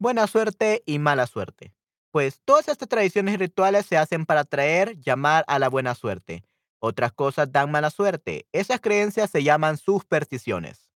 Buena 0.00 0.26
suerte 0.26 0.82
y 0.86 0.98
mala 0.98 1.26
suerte. 1.26 1.72
Pues 2.10 2.40
todas 2.44 2.68
estas 2.68 2.88
tradiciones 2.88 3.34
y 3.34 3.36
rituales 3.36 3.86
se 3.86 3.96
hacen 3.96 4.26
para 4.26 4.44
traer, 4.44 4.98
llamar 4.98 5.44
a 5.46 5.58
la 5.58 5.68
buena 5.68 5.94
suerte. 5.94 6.44
Otras 6.80 7.12
cosas 7.12 7.52
dan 7.52 7.70
mala 7.70 7.90
suerte. 7.90 8.46
Esas 8.52 8.80
creencias 8.80 9.30
se 9.30 9.42
llaman 9.42 9.76
supersticiones. 9.76 10.87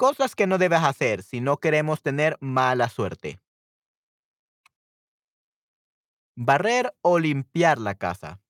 Cosas 0.00 0.34
que 0.34 0.46
no 0.46 0.56
debes 0.56 0.82
hacer 0.82 1.22
si 1.22 1.42
no 1.42 1.58
queremos 1.58 2.00
tener 2.00 2.38
mala 2.40 2.88
suerte. 2.88 3.38
Barrer 6.34 6.94
o 7.02 7.18
limpiar 7.18 7.76
la 7.76 7.94
casa. 7.94 8.40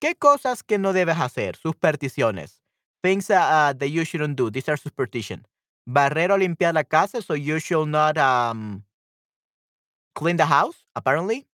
¿Qué 0.00 0.14
cosas 0.14 0.62
que 0.62 0.78
no 0.78 0.92
debes 0.92 1.18
hacer? 1.18 1.56
Supersticiones. 1.56 2.62
Things 3.02 3.28
uh, 3.28 3.74
that 3.76 3.88
you 3.88 4.04
shouldn't 4.04 4.36
do. 4.36 4.52
These 4.52 4.68
are 4.68 4.76
superstition. 4.76 5.48
Barrer 5.84 6.30
o 6.30 6.38
limpiar 6.38 6.74
la 6.74 6.84
casa, 6.84 7.20
so 7.20 7.34
you 7.34 7.58
should 7.58 7.88
not 7.88 8.16
um, 8.16 8.84
clean 10.14 10.36
the 10.36 10.46
house, 10.46 10.86
apparently. 10.94 11.48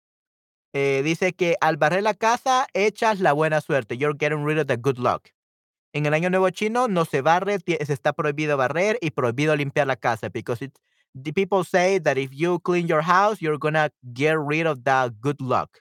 Eh, 0.74 1.04
dice 1.04 1.34
que 1.34 1.58
al 1.62 1.78
barrer 1.78 2.02
la 2.02 2.16
casa 2.16 2.66
echas 2.74 3.20
la 3.20 3.34
buena 3.34 3.62
suerte. 3.62 4.00
You're 4.00 4.18
getting 4.18 4.44
rid 4.44 4.58
of 4.58 4.66
the 4.66 4.78
good 4.78 4.98
luck. 4.98 5.32
En 5.98 6.06
el 6.06 6.14
año 6.14 6.30
nuevo 6.30 6.48
chino 6.52 6.88
no 6.88 7.06
se 7.06 7.24
barre, 7.24 7.58
se 7.66 7.92
está 7.92 8.14
prohibido 8.14 8.56
barrer 8.56 9.00
y 9.02 9.10
prohibido 9.10 9.56
limpiar 9.56 9.88
la 9.88 9.96
casa 9.96 10.30
because 10.30 10.64
it, 10.64 10.78
the 11.16 11.34
people 11.34 11.64
say 11.64 12.00
that 12.00 12.20
if 12.20 12.30
you 12.32 12.60
clean 12.60 12.86
your 12.86 13.02
house, 13.02 13.42
you're 13.42 13.58
gonna 13.58 13.90
get 14.14 14.38
rid 14.38 14.68
of 14.68 14.84
the 14.84 15.12
good 15.20 15.42
luck. 15.42 15.80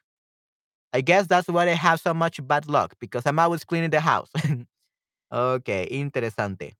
I 0.95 1.03
guess 1.03 1.29
that's 1.29 1.49
why 1.49 1.69
I 1.69 1.75
have 1.75 2.01
so 2.01 2.15
much 2.15 2.41
bad 2.47 2.67
luck 2.67 2.95
because 2.99 3.27
I'm 3.27 3.39
always 3.39 3.63
cleaning 3.67 3.91
the 3.91 4.01
house. 4.01 4.31
okay, 5.31 5.87
interesante. 5.91 6.79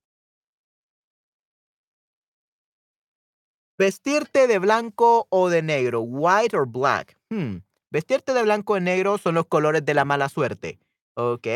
Vestirte 3.77 4.47
de 4.47 4.57
blanco 4.57 5.27
o 5.29 5.49
de 5.49 5.61
negro, 5.61 6.01
white 6.01 6.55
or 6.55 6.65
black. 6.65 7.15
Hmm. 7.29 7.57
Vestirte 7.91 8.33
de 8.33 8.41
blanco 8.41 8.73
o 8.73 8.79
negro 8.79 9.19
son 9.19 9.35
los 9.35 9.45
colores 9.45 9.85
de 9.85 9.93
la 9.93 10.05
mala 10.05 10.27
suerte. 10.27 10.79
Ok. 11.13 11.47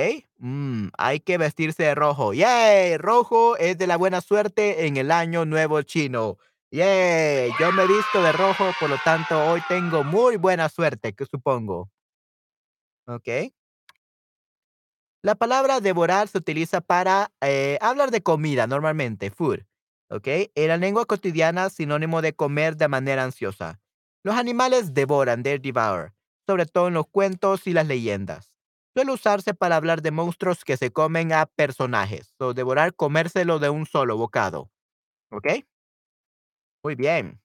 Mm, 0.42 0.88
hay 0.98 1.20
que 1.20 1.38
vestirse 1.38 1.84
de 1.84 1.94
rojo. 1.94 2.34
¡Yay! 2.34 2.98
Rojo 2.98 3.58
es 3.58 3.78
de 3.78 3.86
la 3.86 3.96
buena 3.96 4.22
suerte 4.22 4.88
en 4.88 4.98
el 4.98 5.12
año 5.12 5.46
nuevo 5.46 5.84
chino. 5.84 6.38
¡Yay! 6.72 7.52
Yo 7.60 7.72
me 7.72 7.84
he 7.84 7.88
visto 7.88 8.24
de 8.24 8.32
rojo, 8.32 8.72
por 8.80 8.90
lo 8.90 8.98
tanto, 9.06 9.40
hoy 9.52 9.62
tengo 9.68 10.04
muy 10.04 10.38
buena 10.38 10.68
suerte, 10.70 11.14
que 11.14 11.28
supongo. 11.28 11.92
Ok. 13.06 13.54
La 15.22 15.36
palabra 15.36 15.80
devorar 15.80 16.28
se 16.28 16.40
utiliza 16.40 16.82
para 16.82 17.32
eh, 17.42 17.78
hablar 17.80 18.10
de 18.10 18.24
comida, 18.24 18.66
normalmente, 18.66 19.30
food. 19.30 19.60
¿Ok? 20.10 20.28
En 20.56 20.68
la 20.70 20.78
lengua 20.78 21.06
cotidiana, 21.06 21.70
sinónimo 21.70 22.24
de 22.24 22.34
comer 22.34 22.78
de 22.78 22.88
manera 22.88 23.24
ansiosa. 23.24 23.80
Los 24.24 24.36
animales 24.36 24.96
devoran, 24.96 25.44
they 25.44 25.60
devour, 25.60 26.14
sobre 26.48 26.66
todo 26.66 26.88
en 26.88 26.96
los 26.96 27.08
cuentos 27.08 27.68
y 27.68 27.74
las 27.74 27.86
leyendas. 27.86 28.51
Suele 28.94 29.14
usarse 29.14 29.54
para 29.54 29.78
hablar 29.78 30.02
de 30.02 30.12
monstruos 30.12 30.66
que 30.66 30.78
se 30.78 30.92
comen 30.92 31.32
a 31.32 31.46
personajes. 31.46 32.34
O 32.40 32.54
devorar, 32.54 32.94
comérselo 32.94 33.60
de 33.60 33.70
un 33.70 33.86
solo 33.86 34.18
bocado. 34.18 34.70
¿Ok? 35.32 35.48
Muy 36.84 36.96
bien. 36.96 37.40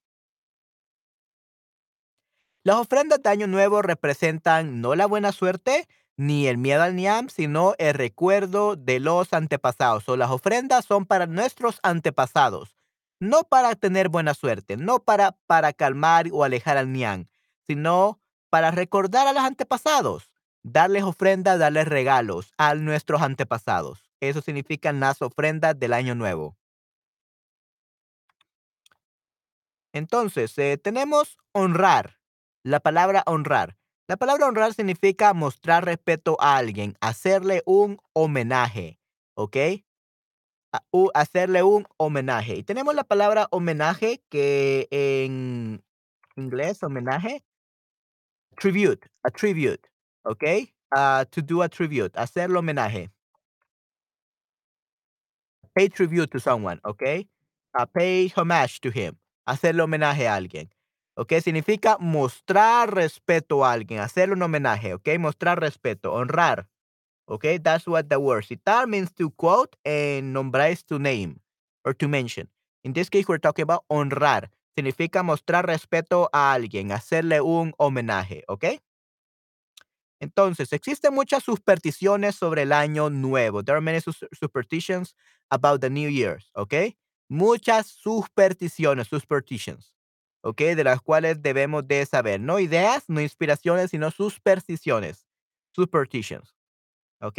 Las 2.64 2.76
ofrendas 2.78 3.22
de 3.22 3.30
Año 3.30 3.46
Nuevo 3.46 3.80
representan 3.80 4.80
no 4.80 4.96
la 4.96 5.06
buena 5.06 5.30
suerte 5.30 5.86
ni 6.16 6.48
el 6.48 6.58
miedo 6.58 6.82
al 6.82 6.96
Niam, 6.96 7.28
sino 7.28 7.74
el 7.78 7.94
recuerdo 7.94 8.74
de 8.74 8.98
los 8.98 9.32
antepasados. 9.32 10.08
O 10.08 10.16
las 10.16 10.30
ofrendas 10.30 10.84
son 10.84 11.06
para 11.06 11.26
nuestros 11.26 11.78
antepasados, 11.82 12.76
no 13.20 13.44
para 13.44 13.74
tener 13.76 14.08
buena 14.08 14.34
suerte, 14.34 14.76
no 14.76 14.98
para, 15.00 15.32
para 15.46 15.72
calmar 15.72 16.26
o 16.32 16.42
alejar 16.42 16.76
al 16.76 16.92
Niam, 16.92 17.28
sino 17.66 18.18
para 18.50 18.70
recordar 18.70 19.26
a 19.26 19.32
los 19.32 19.42
antepasados, 19.42 20.30
darles 20.66 21.04
ofrendas, 21.04 21.58
darles 21.58 21.86
regalos 21.86 22.52
a 22.58 22.74
nuestros 22.74 23.22
antepasados. 23.22 24.10
Eso 24.20 24.42
significan 24.42 24.98
las 24.98 25.22
ofrendas 25.22 25.78
del 25.78 25.92
Año 25.92 26.14
Nuevo. 26.14 26.56
Entonces, 29.92 30.58
eh, 30.58 30.76
tenemos 30.76 31.38
honrar. 31.52 32.18
La 32.64 32.80
palabra 32.80 33.22
honrar. 33.26 33.76
La 34.08 34.16
palabra 34.16 34.46
honrar 34.46 34.74
significa 34.74 35.32
mostrar 35.34 35.84
respeto 35.84 36.36
a 36.40 36.56
alguien, 36.56 36.96
hacerle 37.00 37.62
un 37.64 37.98
homenaje, 38.12 38.98
¿ok? 39.34 39.56
hacerle 41.14 41.62
un 41.62 41.86
homenaje. 41.96 42.56
Y 42.56 42.62
tenemos 42.62 42.94
la 42.94 43.04
palabra 43.04 43.46
homenaje 43.50 44.22
que 44.28 44.88
en 44.90 45.82
inglés, 46.36 46.82
homenaje, 46.82 47.42
tribute, 48.56 49.08
a 49.22 49.30
tribute, 49.30 49.88
¿ok? 50.26 50.44
Uh, 50.94 51.24
to 51.30 51.42
do 51.42 51.62
a 51.62 51.68
tribute, 51.68 52.12
hacerle 52.18 52.58
homenaje. 52.58 53.10
Pay 55.74 55.88
tribute 55.88 56.30
to 56.30 56.40
someone, 56.40 56.80
¿ok? 56.84 57.26
Uh, 57.78 57.86
pay 57.94 58.28
homage 58.36 58.80
to 58.80 58.90
him, 58.90 59.18
hacerle 59.46 59.82
homenaje 59.82 60.26
a 60.26 60.34
alguien. 60.34 60.68
¿ok? 61.16 61.32
Significa 61.42 61.96
mostrar 61.98 62.94
respeto 62.94 63.64
a 63.64 63.72
alguien, 63.72 64.00
hacerle 64.00 64.34
un 64.34 64.42
homenaje, 64.42 64.94
¿ok? 64.94 65.08
Mostrar 65.18 65.60
respeto, 65.60 66.12
honrar, 66.12 66.68
¿ok? 67.26 67.44
That's 67.62 67.86
what 67.88 68.06
the 68.08 68.16
word 68.18 68.44
citar 68.44 68.86
means 68.86 69.12
to 69.14 69.30
quote 69.30 69.76
and 69.84 70.34
nombrar 70.34 70.70
is 70.70 70.84
to 70.86 70.98
name 70.98 71.40
or 71.84 71.94
to 71.94 72.08
mention. 72.08 72.48
In 72.84 72.92
this 72.92 73.10
case, 73.10 73.26
we're 73.28 73.40
talking 73.40 73.64
about 73.64 73.84
honrar. 73.88 74.50
Significa 74.76 75.22
mostrar 75.22 75.66
respeto 75.66 76.28
a 76.32 76.52
alguien, 76.52 76.92
hacerle 76.92 77.40
un 77.40 77.72
homenaje, 77.78 78.44
¿ok? 78.48 78.64
Entonces, 80.20 80.72
existen 80.72 81.14
muchas 81.14 81.44
supersticiones 81.44 82.36
sobre 82.36 82.62
el 82.62 82.72
año 82.72 83.10
nuevo. 83.10 83.62
There 83.62 83.76
are 83.76 83.84
many 83.84 84.00
superstitions 84.32 85.14
about 85.50 85.80
the 85.80 85.90
New 85.90 86.10
Year's, 86.10 86.50
¿ok? 86.54 86.74
Muchas 87.28 87.86
supersticiones, 87.88 89.08
superstitions. 89.08 89.96
¿ok? 90.46 90.60
De 90.76 90.84
las 90.84 91.00
cuales 91.00 91.42
debemos 91.42 91.86
de 91.88 92.06
saber. 92.06 92.40
No 92.40 92.60
ideas, 92.60 93.04
no 93.08 93.20
inspiraciones, 93.20 93.90
sino 93.90 94.10
supersticiones. 94.12 95.26
Superstitions. 95.72 96.54
¿Ok? 97.20 97.38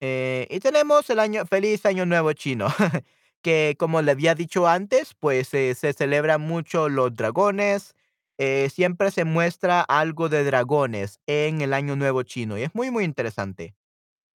Eh, 0.00 0.46
y 0.50 0.60
tenemos 0.60 1.08
el 1.10 1.18
año, 1.18 1.44
feliz 1.46 1.84
año 1.86 2.06
nuevo 2.06 2.32
chino, 2.34 2.68
que 3.42 3.74
como 3.78 4.02
le 4.02 4.12
había 4.12 4.34
dicho 4.34 4.68
antes, 4.68 5.14
pues 5.18 5.52
eh, 5.54 5.74
se 5.74 5.92
celebra 5.92 6.38
mucho 6.38 6.88
los 6.88 7.14
dragones. 7.16 7.94
Eh, 8.38 8.68
siempre 8.70 9.10
se 9.10 9.24
muestra 9.24 9.80
algo 9.80 10.28
de 10.28 10.44
dragones 10.44 11.20
en 11.26 11.60
el 11.60 11.72
año 11.72 11.96
nuevo 11.96 12.22
chino 12.24 12.58
y 12.58 12.62
es 12.62 12.74
muy, 12.74 12.90
muy 12.90 13.04
interesante. 13.04 13.76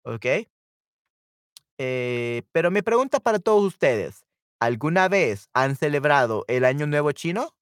¿Ok? 0.04 0.26
pero 2.52 2.72
mi 2.72 2.82
pregunta 2.82 3.20
para 3.20 3.38
todos 3.38 3.62
ustedes, 3.64 4.26
¿alguna 4.58 5.08
vez 5.08 5.48
han 5.54 5.76
celebrado 5.76 6.44
el 6.48 6.64
año 6.64 6.88
nuevo 6.88 7.12
chino? 7.12 7.54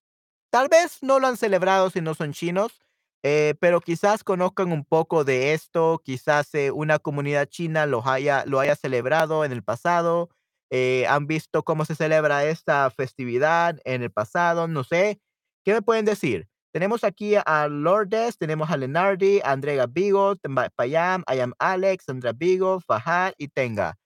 Tal 0.50 0.68
vez 0.68 1.02
no 1.02 1.20
lo 1.20 1.26
han 1.26 1.36
celebrado 1.36 1.90
si 1.90 2.00
no 2.00 2.14
son 2.14 2.32
chinos, 2.32 2.80
eh, 3.22 3.54
pero 3.60 3.80
quizás 3.80 4.22
conozcan 4.24 4.72
un 4.72 4.84
poco 4.84 5.24
de 5.24 5.52
esto, 5.52 6.00
quizás 6.04 6.54
eh, 6.54 6.70
una 6.70 6.98
comunidad 6.98 7.46
china 7.46 7.84
lo 7.86 8.06
haya, 8.06 8.44
lo 8.46 8.60
haya 8.60 8.76
celebrado 8.76 9.44
en 9.44 9.52
el 9.52 9.62
pasado, 9.64 10.30
eh, 10.70 11.06
han 11.08 11.26
visto 11.26 11.64
cómo 11.64 11.84
se 11.84 11.94
celebra 11.96 12.44
esta 12.44 12.88
festividad 12.90 13.80
en 13.84 14.02
el 14.02 14.10
pasado, 14.12 14.68
no 14.68 14.84
sé. 14.84 15.20
¿Qué 15.66 15.72
me 15.72 15.82
pueden 15.82 16.04
decir? 16.04 16.46
Tenemos 16.72 17.02
aquí 17.02 17.34
a 17.34 17.66
Lourdes, 17.66 18.38
tenemos 18.38 18.70
a 18.70 18.76
Lenardi, 18.76 19.40
Andrea 19.42 19.86
Vigo, 19.88 20.36
Payam, 20.76 21.24
I 21.28 21.40
am 21.40 21.54
Alex, 21.58 22.08
Andrea 22.08 22.32
Vigo, 22.32 22.80
Fahad 22.86 23.32
y 23.36 23.48
Tenga. 23.48 23.96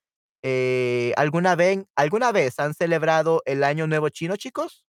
¿alguna, 1.16 1.56
vez, 1.56 1.84
¿Alguna 1.96 2.32
vez 2.32 2.58
han 2.58 2.72
celebrado 2.72 3.42
el 3.44 3.62
Año 3.62 3.86
Nuevo 3.86 4.08
Chino, 4.08 4.36
chicos? 4.36 4.86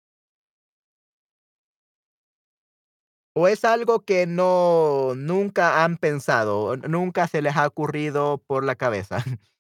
¿O 3.34 3.48
es 3.48 3.64
algo 3.64 4.04
que 4.04 4.26
no 4.28 5.14
nunca 5.16 5.82
han 5.82 5.96
pensado, 5.96 6.76
nunca 6.76 7.26
se 7.26 7.42
les 7.42 7.56
ha 7.56 7.66
ocurrido 7.66 8.38
por 8.46 8.62
la 8.62 8.76
cabeza? 8.76 9.24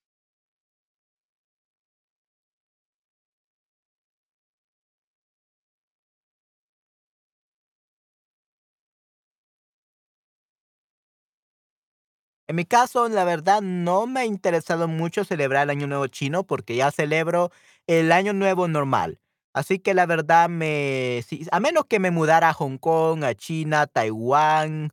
En 12.50 12.56
mi 12.56 12.64
caso, 12.64 13.08
la 13.08 13.22
verdad, 13.22 13.62
no 13.62 14.08
me 14.08 14.20
ha 14.22 14.24
interesado 14.24 14.88
mucho 14.88 15.22
celebrar 15.24 15.62
el 15.62 15.70
Año 15.70 15.86
Nuevo 15.86 16.08
chino 16.08 16.42
porque 16.44 16.74
ya 16.74 16.90
celebro 16.90 17.52
el 17.86 18.10
Año 18.10 18.32
Nuevo 18.32 18.66
normal. 18.66 19.20
Así 19.54 19.78
que 19.78 19.94
la 19.94 20.04
verdad 20.04 20.48
me 20.48 21.22
sí, 21.24 21.46
a 21.52 21.60
menos 21.60 21.84
que 21.88 22.00
me 22.00 22.10
mudara 22.10 22.48
a 22.48 22.52
Hong 22.54 22.78
Kong, 22.78 23.22
a 23.22 23.36
China, 23.36 23.86
Taiwán, 23.86 24.90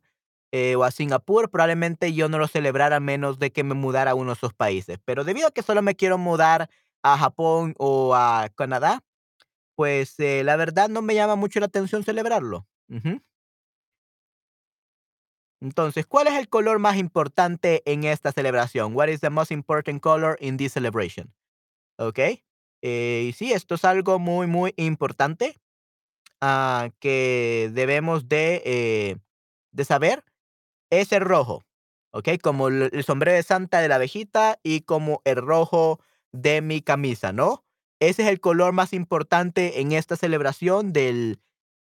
eh, 0.52 0.76
o 0.76 0.84
a 0.84 0.92
Singapur, 0.92 1.50
probablemente 1.50 2.12
yo 2.12 2.28
no 2.28 2.38
lo 2.38 2.46
celebrara 2.46 2.96
a 2.96 3.00
menos 3.00 3.40
de 3.40 3.50
que 3.50 3.64
me 3.64 3.74
mudara 3.74 4.12
a 4.12 4.14
uno 4.14 4.30
de 4.32 4.34
esos 4.34 4.54
países. 4.54 4.98
Pero 5.04 5.24
debido 5.24 5.48
a 5.48 5.50
que 5.50 5.62
solo 5.64 5.82
me 5.82 5.96
quiero 5.96 6.16
mudar 6.16 6.70
a 7.02 7.18
Japón 7.18 7.74
o 7.78 8.14
a 8.14 8.50
Canadá, 8.54 9.02
pues, 9.76 10.20
eh, 10.20 10.44
la 10.44 10.56
verdad 10.56 10.88
no 10.90 11.02
me 11.02 11.14
llama 11.16 11.36
mucho 11.36 11.60
la 11.60 11.66
atención 11.66 12.04
celebrarlo. 12.04 12.66
Ujú. 12.90 13.20
Entonces, 15.62 16.06
¿cuál 16.06 16.28
es 16.28 16.34
el 16.34 16.48
color 16.48 16.78
más 16.78 16.96
importante 16.96 17.82
en 17.84 18.04
esta 18.04 18.32
celebración? 18.32 18.94
What 18.94 19.08
is 19.08 19.20
the 19.20 19.30
most 19.30 19.50
important 19.50 20.00
color 20.00 20.36
in 20.40 20.56
this 20.56 20.72
celebration? 20.72 21.32
Okey. 21.98 22.44
Eh, 22.82 23.26
y 23.30 23.32
sí, 23.34 23.52
esto 23.52 23.76
es 23.76 23.84
algo 23.84 24.18
muy, 24.18 24.46
muy 24.46 24.74
importante, 24.76 25.56
ah, 26.40 26.90
que 27.00 27.70
debemos 27.74 28.28
de, 28.28 28.62
eh, 28.66 29.16
de 29.72 29.84
saber. 29.84 30.24
Es 30.90 31.12
el 31.12 31.22
rojo, 31.22 31.64
¿okey? 32.12 32.38
Como 32.38 32.68
el 32.68 32.90
el 32.92 33.04
sombrero 33.04 33.36
de 33.36 33.42
Santa 33.44 33.80
de 33.80 33.88
la 33.88 33.96
abejita 33.96 34.60
y 34.64 34.82
como 34.82 35.22
el 35.24 35.36
rojo 35.36 36.00
de 36.32 36.62
mi 36.62 36.82
camisa, 36.82 37.32
¿no? 37.32 37.64
Ese 38.00 38.22
es 38.24 38.28
el 38.28 38.40
color 38.40 38.72
más 38.72 38.92
importante 38.94 39.80
en 39.80 39.92
esta 39.92 40.16
celebración 40.16 40.92
del 40.92 41.40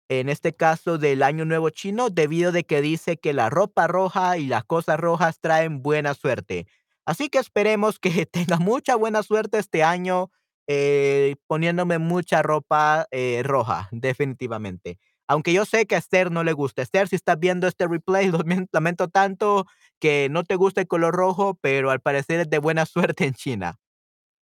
en 0.08 0.28
este 0.28 0.54
caso 0.54 0.98
del 0.98 1.22
Año 1.22 1.44
Nuevo 1.44 1.70
Chino, 1.70 2.10
debido 2.10 2.52
de 2.52 2.64
que 2.64 2.80
dice 2.82 3.16
que 3.16 3.32
la 3.32 3.50
ropa 3.50 3.86
roja 3.86 4.38
y 4.38 4.46
las 4.46 4.64
cosas 4.64 5.00
rojas 5.00 5.40
traen 5.40 5.82
buena 5.82 6.14
suerte. 6.14 6.66
Así 7.06 7.28
que 7.28 7.38
esperemos 7.38 7.98
que 7.98 8.26
tenga 8.26 8.58
mucha 8.58 8.96
buena 8.96 9.22
suerte 9.22 9.58
este 9.58 9.82
año, 9.82 10.30
eh, 10.66 11.36
poniéndome 11.46 11.98
mucha 11.98 12.42
ropa, 12.42 13.06
eh, 13.10 13.42
roja, 13.44 13.88
definitivamente. 13.92 14.98
Aunque 15.26 15.52
yo 15.52 15.64
sé 15.64 15.86
que 15.86 15.94
a 15.94 15.98
Esther 15.98 16.30
no 16.30 16.44
le 16.44 16.52
gusta. 16.52 16.82
Esther, 16.82 17.08
si 17.08 17.16
estás 17.16 17.38
viendo 17.38 17.66
este 17.66 17.86
replay, 17.88 18.26
lo 18.30 18.40
lamento 18.72 19.08
tanto 19.08 19.66
que 20.00 20.28
no 20.30 20.44
te 20.44 20.56
guste 20.56 20.82
el 20.82 20.88
color 20.88 21.14
rojo, 21.14 21.58
pero 21.60 21.90
al 21.90 22.00
parecer 22.00 22.40
es 22.40 22.50
de 22.50 22.58
buena 22.58 22.86
suerte 22.86 23.24
en 23.26 23.34
China. 23.34 23.78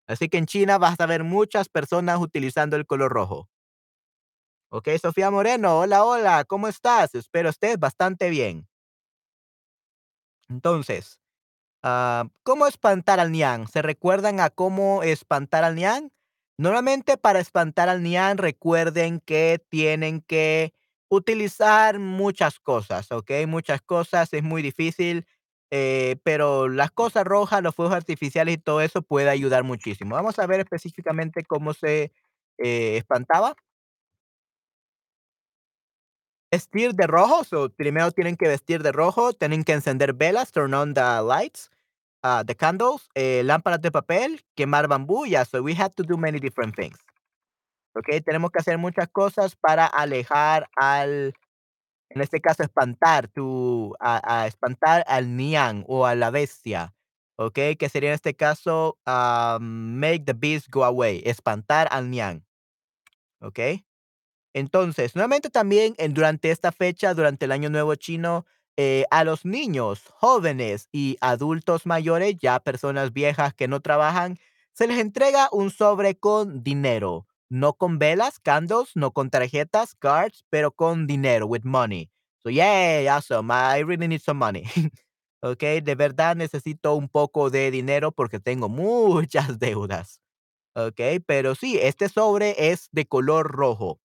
Así 0.07 0.27
que 0.27 0.37
en 0.37 0.45
China 0.45 0.77
vas 0.77 0.99
a 0.99 1.05
ver 1.05 1.23
muchas 1.23 1.69
personas 1.69 2.19
utilizando 2.19 2.75
el 2.75 2.85
color 2.85 3.11
rojo. 3.13 3.49
Okey, 4.75 4.97
Sofía 4.97 5.29
Moreno, 5.29 5.77
hola, 5.81 6.03
hola, 6.03 6.45
¿cómo 6.45 6.67
estás? 6.67 7.13
Espero 7.13 7.49
estés 7.49 7.77
bastante 7.77 8.31
bien. 8.31 8.67
Entonces, 10.49 11.19
ah, 11.83 12.27
¿cómo 12.43 12.67
espantar 12.67 13.19
al 13.21 13.31
Nian? 13.31 13.67
¿Se 13.67 13.81
recuerdan 13.81 14.39
a 14.39 14.49
cómo 14.49 15.03
espantar 15.03 15.63
al 15.63 15.75
Nian? 15.75 16.11
Normalmente 16.57 17.17
para 17.17 17.39
espantar 17.39 17.89
al 17.89 18.03
Nian 18.03 18.37
recuerden 18.37 19.21
que 19.21 19.61
tienen 19.69 20.21
que 20.21 20.73
utilizar 21.09 21.99
muchas 21.99 22.59
cosas, 22.59 23.11
¿okey? 23.11 23.47
Muchas 23.47 23.81
cosas, 23.81 24.33
es 24.33 24.43
muy 24.43 24.61
difícil, 24.63 25.27
eh, 25.71 26.17
pero 26.23 26.69
las 26.69 26.91
cosas 26.91 27.25
rojas, 27.25 27.63
los 27.63 27.75
fuegos 27.75 27.95
artificiales 27.95 28.55
y 28.55 28.57
todo 28.59 28.81
eso 28.81 29.01
puede 29.03 29.29
ayudar 29.29 29.63
muchísimo. 29.63 30.15
Vamos 30.15 30.39
a 30.39 30.47
ver 30.47 30.61
específicamente 30.61 31.43
cómo 31.45 31.73
se, 31.73 32.11
eh, 32.59 32.97
espantaba. 32.97 33.55
Vestir 36.53 36.93
de 36.93 37.07
rojo, 37.07 37.43
so 37.43 37.69
primero 37.71 38.11
tienen 38.11 38.37
que 38.37 38.47
vestir 38.47 38.83
de 38.83 38.91
rojo, 38.91 39.33
tienen 39.33 39.63
que 39.63 39.73
encender 39.73 40.13
velas, 40.13 40.51
turn 40.51 40.75
on 40.75 40.93
the 40.93 41.01
lights, 41.23 41.71
ah, 42.23 42.43
the 42.45 42.55
candles, 42.55 43.09
eh, 43.15 43.41
lámparas 43.43 43.81
de 43.81 43.91
papel, 43.91 44.41
quemar 44.55 44.87
bambú, 44.87 45.25
yeah, 45.25 45.45
so 45.45 45.63
we 45.63 45.73
have 45.73 45.95
to 45.95 46.03
do 46.03 46.15
many 46.17 46.39
different 46.39 46.75
things. 46.75 46.99
Okey, 47.95 48.21
tenemos 48.21 48.51
que 48.51 48.59
hacer 48.59 48.77
muchas 48.79 49.09
cosas 49.09 49.55
para 49.55 49.85
alejar 49.87 50.69
al 50.77 51.33
en 52.09 52.21
este 52.21 52.41
caso, 52.41 52.63
espantar, 52.63 53.27
to 53.29 53.95
a 53.99 54.21
a 54.43 54.47
espantar 54.47 55.03
al 55.07 55.35
Nian 55.37 55.85
o 55.87 56.05
a 56.07 56.15
la 56.15 56.31
bestia, 56.31 56.93
okey, 57.37 57.77
que 57.77 57.89
sería 57.89 58.09
en 58.11 58.15
este 58.15 58.35
caso, 58.35 58.99
ah, 59.05 59.59
make 59.61 60.25
the 60.25 60.33
beast 60.33 60.69
go 60.71 60.85
away, 60.85 61.23
espantar 61.25 61.87
al 61.91 62.09
Nian, 62.11 62.45
okey. 63.41 63.85
Entonces, 64.53 65.15
nuevamente 65.15 65.49
también 65.49 65.95
durante 66.11 66.51
esta 66.51 66.71
fecha, 66.71 67.13
durante 67.13 67.45
el 67.45 67.51
Año 67.51 67.69
Nuevo 67.69 67.95
Chino, 67.95 68.45
eh, 68.77 69.05
a 69.11 69.23
los 69.23 69.45
niños, 69.45 70.03
jóvenes 70.11 70.89
y 70.91 71.17
adultos 71.21 71.85
mayores, 71.85 72.35
ya 72.39 72.59
personas 72.59 73.13
viejas 73.13 73.53
que 73.53 73.67
no 73.67 73.81
trabajan, 73.81 74.37
se 74.73 74.87
les 74.87 74.99
entrega 74.99 75.49
un 75.51 75.69
sobre 75.71 76.15
con 76.17 76.63
dinero, 76.63 77.27
no 77.49 77.73
con 77.73 77.99
velas, 77.99 78.39
candles, 78.39 78.91
no 78.95 79.11
con 79.11 79.29
tarjetas, 79.29 79.95
cards, 79.95 80.43
pero 80.49 80.71
con 80.71 81.05
dinero, 81.07 81.45
with 81.47 81.63
money. 81.63 82.09
So, 82.43 82.49
yay, 82.49 83.07
awesome, 83.07 83.51
I 83.53 83.79
really 83.83 84.07
need 84.07 84.21
some 84.21 84.39
money. 84.39 84.63
Okey, 85.41 85.81
de 85.81 85.95
verdad 85.95 86.35
necesito 86.37 86.95
un 86.95 87.09
poco 87.09 87.49
de 87.49 87.69
dinero 87.69 88.11
porque 88.13 88.39
tengo 88.39 88.69
muchas 88.69 89.59
deudas. 89.59 90.21
Okey, 90.75 91.19
pero 91.21 91.55
sí, 91.55 91.79
este 91.81 92.09
sobre 92.09 92.55
es 92.71 92.89
de 92.91 93.05
color 93.07 93.51
rojo. 93.51 93.99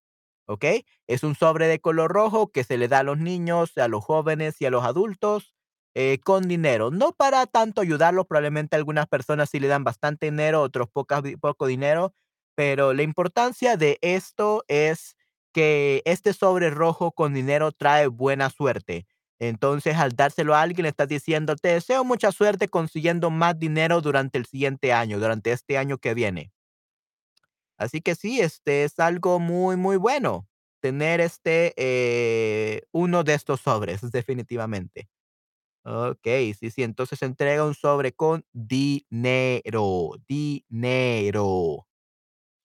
¿Okey? 0.48 0.86
Es 1.06 1.22
un 1.24 1.34
sobre 1.36 1.68
de 1.68 1.80
color 1.80 2.12
rojo 2.12 2.50
que 2.52 2.64
se 2.64 2.78
le 2.78 2.88
da 2.88 3.00
a 3.00 3.02
los 3.04 3.18
niños, 3.18 3.76
a 3.78 3.88
los 3.88 4.04
jóvenes 4.04 4.60
y 4.60 4.66
a 4.66 4.70
los 4.70 4.84
adultos, 4.84 5.54
eh, 5.94 6.18
con 6.24 6.48
dinero. 6.48 6.90
No 6.90 7.12
para 7.12 7.46
tanto 7.46 7.80
ayudarlos, 7.82 8.26
probablemente 8.26 8.76
algunas 8.76 9.06
personas 9.08 9.50
sí 9.50 9.60
le 9.60 9.68
dan 9.68 9.84
bastante 9.84 10.26
dinero, 10.26 10.62
otros 10.62 10.88
pocas 10.90 11.22
poco 11.40 11.66
dinero, 11.66 12.14
pero 12.56 12.92
la 12.94 13.02
importancia 13.02 13.76
de 13.76 13.98
esto 14.02 14.64
es 14.68 15.16
que 15.54 16.02
este 16.04 16.32
sobre 16.34 16.70
rojo 16.70 17.12
con 17.12 17.34
dinero 17.34 17.72
trae 17.72 18.06
buena 18.08 18.50
suerte. 18.50 19.06
Entonces, 19.40 19.96
al 19.96 20.12
dárselo 20.16 20.54
a 20.54 20.62
alguien, 20.62 20.82
le 20.84 20.88
estás 20.90 21.08
diciendo: 21.08 21.56
"Te 21.56 21.68
deseo 21.68 22.04
mucha 22.04 22.32
suerte 22.32 22.68
consiguiendo 22.68 23.30
más 23.30 23.58
dinero 23.58 24.00
durante 24.00 24.38
el 24.38 24.46
siguiente 24.46 24.92
año, 24.92 25.18
durante 25.20 25.52
este 25.52 25.78
año 25.78 25.98
que 25.98 26.14
viene". 26.14 26.52
Así 27.78 28.00
que 28.02 28.14
sí, 28.16 28.40
este, 28.40 28.84
es 28.84 28.98
algo 28.98 29.38
muy, 29.40 29.76
muy 29.76 29.96
bueno 29.96 30.48
tener, 30.80 31.20
este, 31.20 31.74
eh, 31.76 32.82
uno 32.92 33.24
de 33.24 33.34
estos 33.34 33.60
sobres, 33.62 34.00
definitivamente. 34.12 35.08
Okey, 35.84 36.54
sí, 36.54 36.70
sí, 36.70 36.82
entonces 36.82 37.22
entrega 37.22 37.64
un 37.66 37.74
sobre 37.74 38.12
con 38.12 38.44
dinero, 38.52 40.12
dinero, 40.28 41.86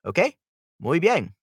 ¿okey? 0.03 0.37
Muy 0.79 0.99
bien, 0.99 1.35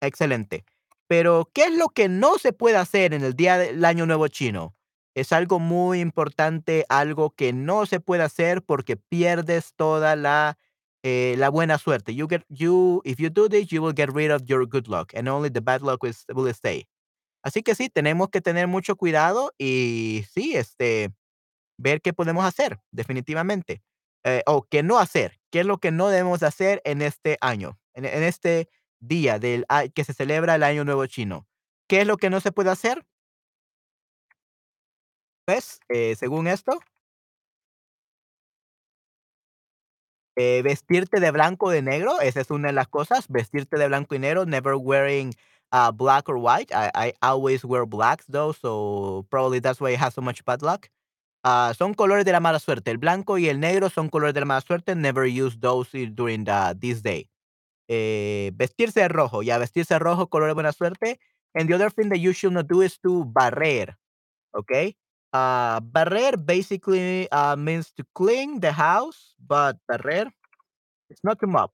excelente. 0.00 0.64
Pero, 1.08 1.50
¿qué 1.54 1.64
es 1.66 1.76
lo 1.76 1.88
que 1.90 2.08
no 2.08 2.38
se 2.38 2.52
puede 2.52 2.76
hacer 2.78 3.14
en 3.14 3.24
el 3.24 3.34
día 3.36 3.58
del 3.58 3.84
Año 3.84 4.06
Nuevo 4.06 4.28
Chino? 4.28 4.76
Es 5.14 5.32
algo 5.32 5.58
muy 5.60 6.00
importante, 6.00 6.86
algo 6.88 7.30
que 7.36 7.52
no 7.52 7.86
se 7.86 8.00
puede 8.00 8.22
hacer 8.24 8.62
porque 8.64 8.96
pierdes 8.96 9.74
toda 9.76 10.16
la, 10.16 10.58
eh, 11.02 11.34
la 11.38 11.50
buena 11.50 11.78
suerte. 11.78 12.14
You 12.14 12.28
get 12.28 12.44
you 12.48 13.02
if 13.04 13.18
you 13.20 13.30
do 13.30 13.48
this, 13.48 13.68
you 13.70 13.82
will 13.82 13.94
get 13.94 14.10
rid 14.14 14.30
of 14.30 14.42
your 14.46 14.66
good 14.66 14.88
luck, 14.88 15.12
and 15.14 15.28
only 15.28 15.50
the 15.50 15.60
bad 15.60 15.82
luck 15.82 16.04
is 16.04 16.24
will 16.34 16.52
stay. 16.54 16.86
Así 17.44 17.62
que 17.62 17.74
sí, 17.74 17.88
tenemos 17.90 18.30
que 18.30 18.40
tener 18.42 18.68
mucho 18.68 18.96
cuidado 18.96 19.52
y 19.58 20.24
sí, 20.34 20.54
este, 20.56 21.10
ver 21.78 22.02
qué 22.02 22.12
podemos 22.14 22.44
hacer, 22.44 22.80
definitivamente. 22.92 23.82
Eh, 24.24 24.42
o 24.46 24.64
qué 24.70 24.82
no 24.84 24.98
hacer, 25.00 25.40
qué 25.50 25.60
es 25.60 25.66
lo 25.66 25.78
que 25.78 25.92
no 25.92 26.08
debemos 26.08 26.40
de 26.40 26.46
hacer 26.48 26.82
en 26.84 27.02
este 27.02 27.38
año, 27.40 27.78
en 27.94 28.04
en 28.06 28.22
este 28.24 28.68
día 29.00 29.38
del 29.40 29.66
que 29.94 30.04
se 30.04 30.14
celebra 30.14 30.54
el 30.56 30.62
Año 30.64 30.84
Nuevo 30.84 31.06
Chino. 31.06 31.46
¿Qué 31.88 32.02
es 32.02 32.06
lo 32.06 32.16
que 32.18 32.30
no 32.30 32.40
se 32.40 32.52
puede 32.52 32.70
hacer? 32.70 33.04
Pues, 35.48 35.80
eh, 35.88 36.14
según 36.16 36.46
esto 36.46 36.78
eh, 40.36 40.62
vestirte 40.62 41.20
de 41.20 41.30
blanco 41.30 41.66
o 41.66 41.70
de 41.70 41.82
negro, 41.82 42.20
esa 42.20 42.40
es 42.40 42.50
una 42.50 42.68
de 42.68 42.74
las 42.74 42.88
cosas, 42.88 43.26
vestirte 43.28 43.76
de 43.78 43.88
blanco 43.88 44.14
y 44.14 44.18
negro, 44.18 44.46
never 44.46 44.74
wearing, 44.76 45.32
ah, 45.72 45.90
black 45.92 46.28
or 46.28 46.36
white. 46.38 46.72
I 46.74 46.90
I 46.94 47.14
always 47.22 47.64
wear 47.64 47.86
blacks 47.86 48.26
though, 48.28 48.52
so 48.54 49.26
probably 49.30 49.60
that's 49.60 49.80
why 49.80 49.90
I 49.92 49.96
have 49.96 50.12
so 50.14 50.22
much 50.22 50.44
bad 50.44 50.62
luck. 50.62 50.88
Ah, 51.44 51.72
son 51.76 51.94
colores 51.94 52.24
de 52.26 52.32
la 52.32 52.40
mala 52.40 52.60
suerte. 52.60 52.90
El 52.90 52.98
blanco 52.98 53.38
y 53.38 53.48
el 53.48 53.60
negro 53.60 53.90
son 53.90 54.08
colores 54.10 54.34
de 54.34 54.40
la 54.40 54.46
mala 54.46 54.60
suerte. 54.62 54.94
Never 54.96 55.26
use 55.26 55.58
those 55.60 55.90
during 56.14 56.44
this 56.80 57.02
day. 57.02 57.28
Eh, 57.88 58.52
vestirse 58.54 59.00
de 59.00 59.08
rojo, 59.08 59.42
ya 59.42 59.58
vestirse 59.58 59.94
de 59.94 59.98
rojo, 60.00 60.28
color 60.28 60.48
de 60.48 60.54
buena 60.54 60.72
suerte. 60.72 61.20
And 61.54 61.68
the 61.68 61.74
other 61.74 61.90
thing 61.90 62.08
that 62.10 62.18
you 62.20 62.32
should 62.32 62.54
not 62.54 62.66
do 62.68 62.82
is 62.82 62.98
to 63.00 63.24
barrer, 63.26 63.96
¿okey? 64.52 64.96
Ah, 65.32 65.80
barrer 65.82 66.36
basically, 66.36 67.28
ah, 67.32 67.56
means 67.56 67.90
to 67.92 68.04
clean 68.14 68.60
the 68.60 68.72
house, 68.72 69.34
but 69.40 69.78
barrer 69.88 70.28
it's 71.10 71.24
not 71.24 71.40
to 71.40 71.46
mop. 71.46 71.72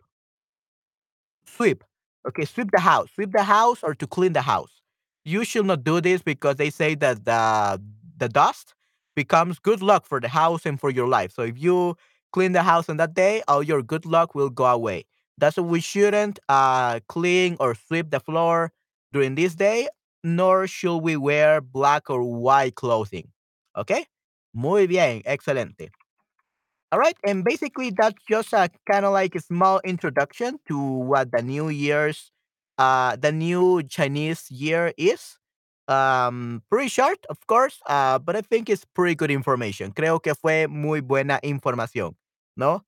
Sweep, 1.46 1.82
okay, 2.28 2.44
sweep 2.44 2.70
the 2.72 2.80
house, 2.80 3.08
sweep 3.14 3.32
the 3.32 3.42
house 3.42 3.82
or 3.82 3.94
to 3.94 4.06
clean 4.06 4.32
the 4.32 4.42
house. 4.42 4.82
You 5.24 5.44
should 5.44 5.66
not 5.66 5.84
do 5.84 6.00
this 6.00 6.22
because 6.22 6.56
they 6.56 6.70
say 6.70 6.94
that 6.96 7.24
the 7.24 7.80
the 8.16 8.28
dust 8.28 8.74
becomes 9.16 9.58
good 9.58 9.82
luck 9.82 10.06
for 10.06 10.20
the 10.20 10.28
house 10.28 10.66
and 10.66 10.78
for 10.80 10.90
your 10.90 11.08
life. 11.08 11.32
So 11.32 11.42
if 11.42 11.58
you 11.58 11.96
clean 12.32 12.52
the 12.52 12.62
house 12.62 12.88
on 12.88 12.96
that 12.98 13.14
day, 13.14 13.42
all 13.48 13.62
your 13.62 13.82
good 13.82 14.06
luck 14.06 14.34
will 14.34 14.50
go 14.50 14.66
away. 14.66 15.04
That's 15.38 15.56
why 15.56 15.64
we 15.64 15.80
shouldn't 15.80 16.38
uh, 16.48 17.00
clean 17.08 17.56
or 17.60 17.74
sweep 17.74 18.10
the 18.10 18.20
floor 18.20 18.72
during 19.12 19.34
this 19.34 19.54
day, 19.54 19.88
nor 20.24 20.66
should 20.66 20.98
we 20.98 21.16
wear 21.16 21.60
black 21.60 22.10
or 22.10 22.22
white 22.22 22.74
clothing. 22.74 23.28
Okay? 23.78 24.06
Muy 24.52 24.86
bien, 24.86 25.22
excelente. 25.24 25.90
All 26.90 26.98
right, 26.98 27.16
and 27.26 27.44
basically 27.44 27.90
that's 27.90 28.16
just 28.28 28.52
a 28.54 28.70
kind 28.90 29.04
of 29.04 29.12
like 29.12 29.34
a 29.34 29.40
small 29.40 29.80
introduction 29.84 30.58
to 30.68 30.78
what 30.78 31.30
the 31.32 31.42
New 31.42 31.68
Year's, 31.68 32.32
uh, 32.78 33.14
the 33.16 33.30
new 33.30 33.82
Chinese 33.82 34.50
year 34.50 34.92
is. 34.96 35.36
Um, 35.86 36.62
pretty 36.70 36.88
short, 36.88 37.18
of 37.30 37.38
course, 37.46 37.80
uh, 37.88 38.18
but 38.18 38.36
I 38.36 38.40
think 38.42 38.68
it's 38.70 38.84
pretty 38.84 39.14
good 39.14 39.30
information. 39.30 39.92
Creo 39.92 40.22
que 40.22 40.34
fue 40.34 40.66
muy 40.66 41.00
buena 41.00 41.40
información, 41.42 42.16
¿no? 42.56 42.84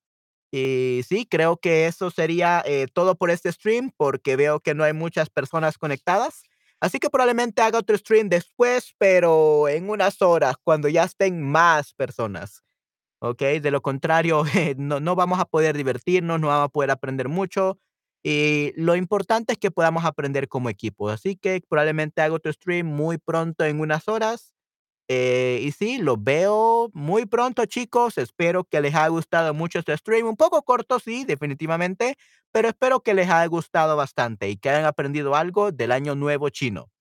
Y 0.53 1.03
sí, 1.09 1.27
creo 1.31 1.57
que 1.59 1.87
eso 1.87 2.11
sería 2.11 2.63
eh, 2.67 2.87
todo 2.93 3.15
por 3.15 3.31
este 3.31 3.53
stream, 3.53 3.91
porque 3.97 4.37
veo 4.37 4.61
que 4.61 4.75
no 4.75 4.85
hay 4.85 4.93
muchas 4.95 5.31
personas 5.31 5.79
conectadas. 5.79 6.43
Así 6.81 6.99
que 6.99 7.11
probablemente 7.11 7.63
haga 7.63 7.79
otro 7.79 7.97
stream 7.97 8.29
después, 8.29 8.95
pero 8.99 9.69
en 9.69 9.91
unas 9.91 10.23
horas, 10.23 10.57
cuando 10.65 10.89
ya 10.89 11.05
estén 11.05 11.43
más 11.43 11.93
personas. 11.95 12.63
¿Ok? 13.21 13.43
De 13.61 13.71
lo 13.71 13.83
contrario, 13.83 14.45
no, 14.79 15.01
no 15.01 15.15
vamos 15.15 15.41
a 15.41 15.45
poder 15.45 15.77
divertirnos, 15.77 16.41
no 16.41 16.49
vamos 16.49 16.67
a 16.67 16.69
poder 16.71 16.91
aprender 16.91 17.29
mucho. 17.29 17.79
Y 18.23 18.73
lo 18.77 18.97
importante 18.97 19.53
es 19.55 19.59
que 19.59 19.71
podamos 19.71 20.05
aprender 20.05 20.49
como 20.49 20.71
equipo. 20.71 21.11
Así 21.11 21.37
que 21.37 21.63
probablemente 21.69 22.23
haga 22.23 22.35
otro 22.35 22.53
stream 22.53 22.87
muy 22.87 23.19
pronto 23.19 23.65
en 23.65 23.81
unas 23.81 24.09
horas 24.09 24.55
eh, 25.13 25.59
y 25.65 25.73
sí, 25.73 25.99
los 25.99 26.23
veo 26.23 26.89
muy 26.93 27.27
pronto, 27.27 27.67
chicos. 27.67 28.17
Espero 28.17 28.63
que 28.63 28.81
les 28.81 28.95
haya 28.95 29.09
gustado 29.09 29.53
mucho 29.55 29.81
este 29.81 29.97
stream. 29.97 30.25
Un 30.29 30.37
poco 30.37 30.63
corto, 30.63 31.01
sí, 31.01 31.25
definitivamente, 31.25 32.17
pero 32.53 32.69
espero 32.69 33.01
que 33.01 33.13
les 33.13 33.29
haya 33.29 33.45
gustado 33.47 33.97
bastante 33.97 34.49
y 34.49 34.57
que 34.57 34.71
hayan 34.71 34.85
aprendido 34.85 35.35
algo 35.35 35.73
del 35.73 35.91
año 35.91 36.15
nuevo 36.15 36.49
chino. 36.51 36.93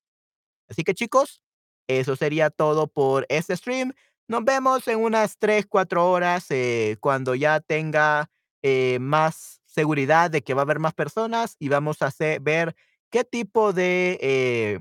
Así 0.67 0.83
que, 0.83 0.95
chicos, 0.95 1.43
eso 1.87 2.15
sería 2.15 2.49
todo 2.49 2.87
por 2.87 3.27
este 3.29 3.55
stream. 3.55 3.93
Nos 4.27 4.43
vemos 4.43 4.87
en 4.87 4.97
unas 5.03 5.37
3, 5.37 5.67
4 5.69 6.09
horas 6.09 6.47
eh, 6.49 6.97
cuando 7.01 7.35
ya 7.35 7.59
tenga 7.59 8.31
eh, 8.63 8.97
más 8.99 9.61
seguridad 9.67 10.31
de 10.31 10.41
que 10.41 10.55
va 10.55 10.61
a 10.61 10.63
haber 10.63 10.79
más 10.79 10.95
personas 10.95 11.57
y 11.59 11.69
vamos 11.69 12.01
a 12.01 12.07
hacer, 12.07 12.41
ver 12.41 12.75
qué 13.11 13.23
tipo 13.23 13.71
de 13.71 14.17
eh, 14.19 14.79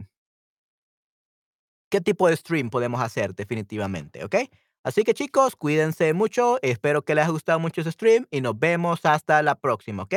qué 1.88 2.00
tipo 2.00 2.28
de 2.28 2.36
stream 2.36 2.70
podemos 2.70 3.00
hacer 3.00 3.34
definitivamente, 3.34 4.24
¿ok? 4.24 4.36
Así 4.82 5.04
que 5.04 5.14
chicos, 5.14 5.56
cuídense 5.56 6.12
mucho, 6.14 6.58
espero 6.62 7.02
que 7.02 7.14
les 7.14 7.24
haya 7.24 7.32
gustado 7.32 7.58
mucho 7.58 7.80
este 7.80 7.92
stream 7.92 8.26
y 8.30 8.40
nos 8.40 8.58
vemos 8.58 9.04
hasta 9.04 9.42
la 9.42 9.54
próxima, 9.54 10.04
¿ok? 10.04 10.14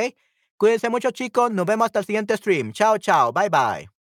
Cuídense 0.56 0.88
mucho 0.88 1.10
chicos, 1.10 1.50
nos 1.50 1.66
vemos 1.66 1.86
hasta 1.86 1.98
el 1.98 2.06
siguiente 2.06 2.36
stream. 2.36 2.72
Chao, 2.72 2.96
chao, 2.98 3.32
bye 3.32 3.48
bye. 3.48 4.01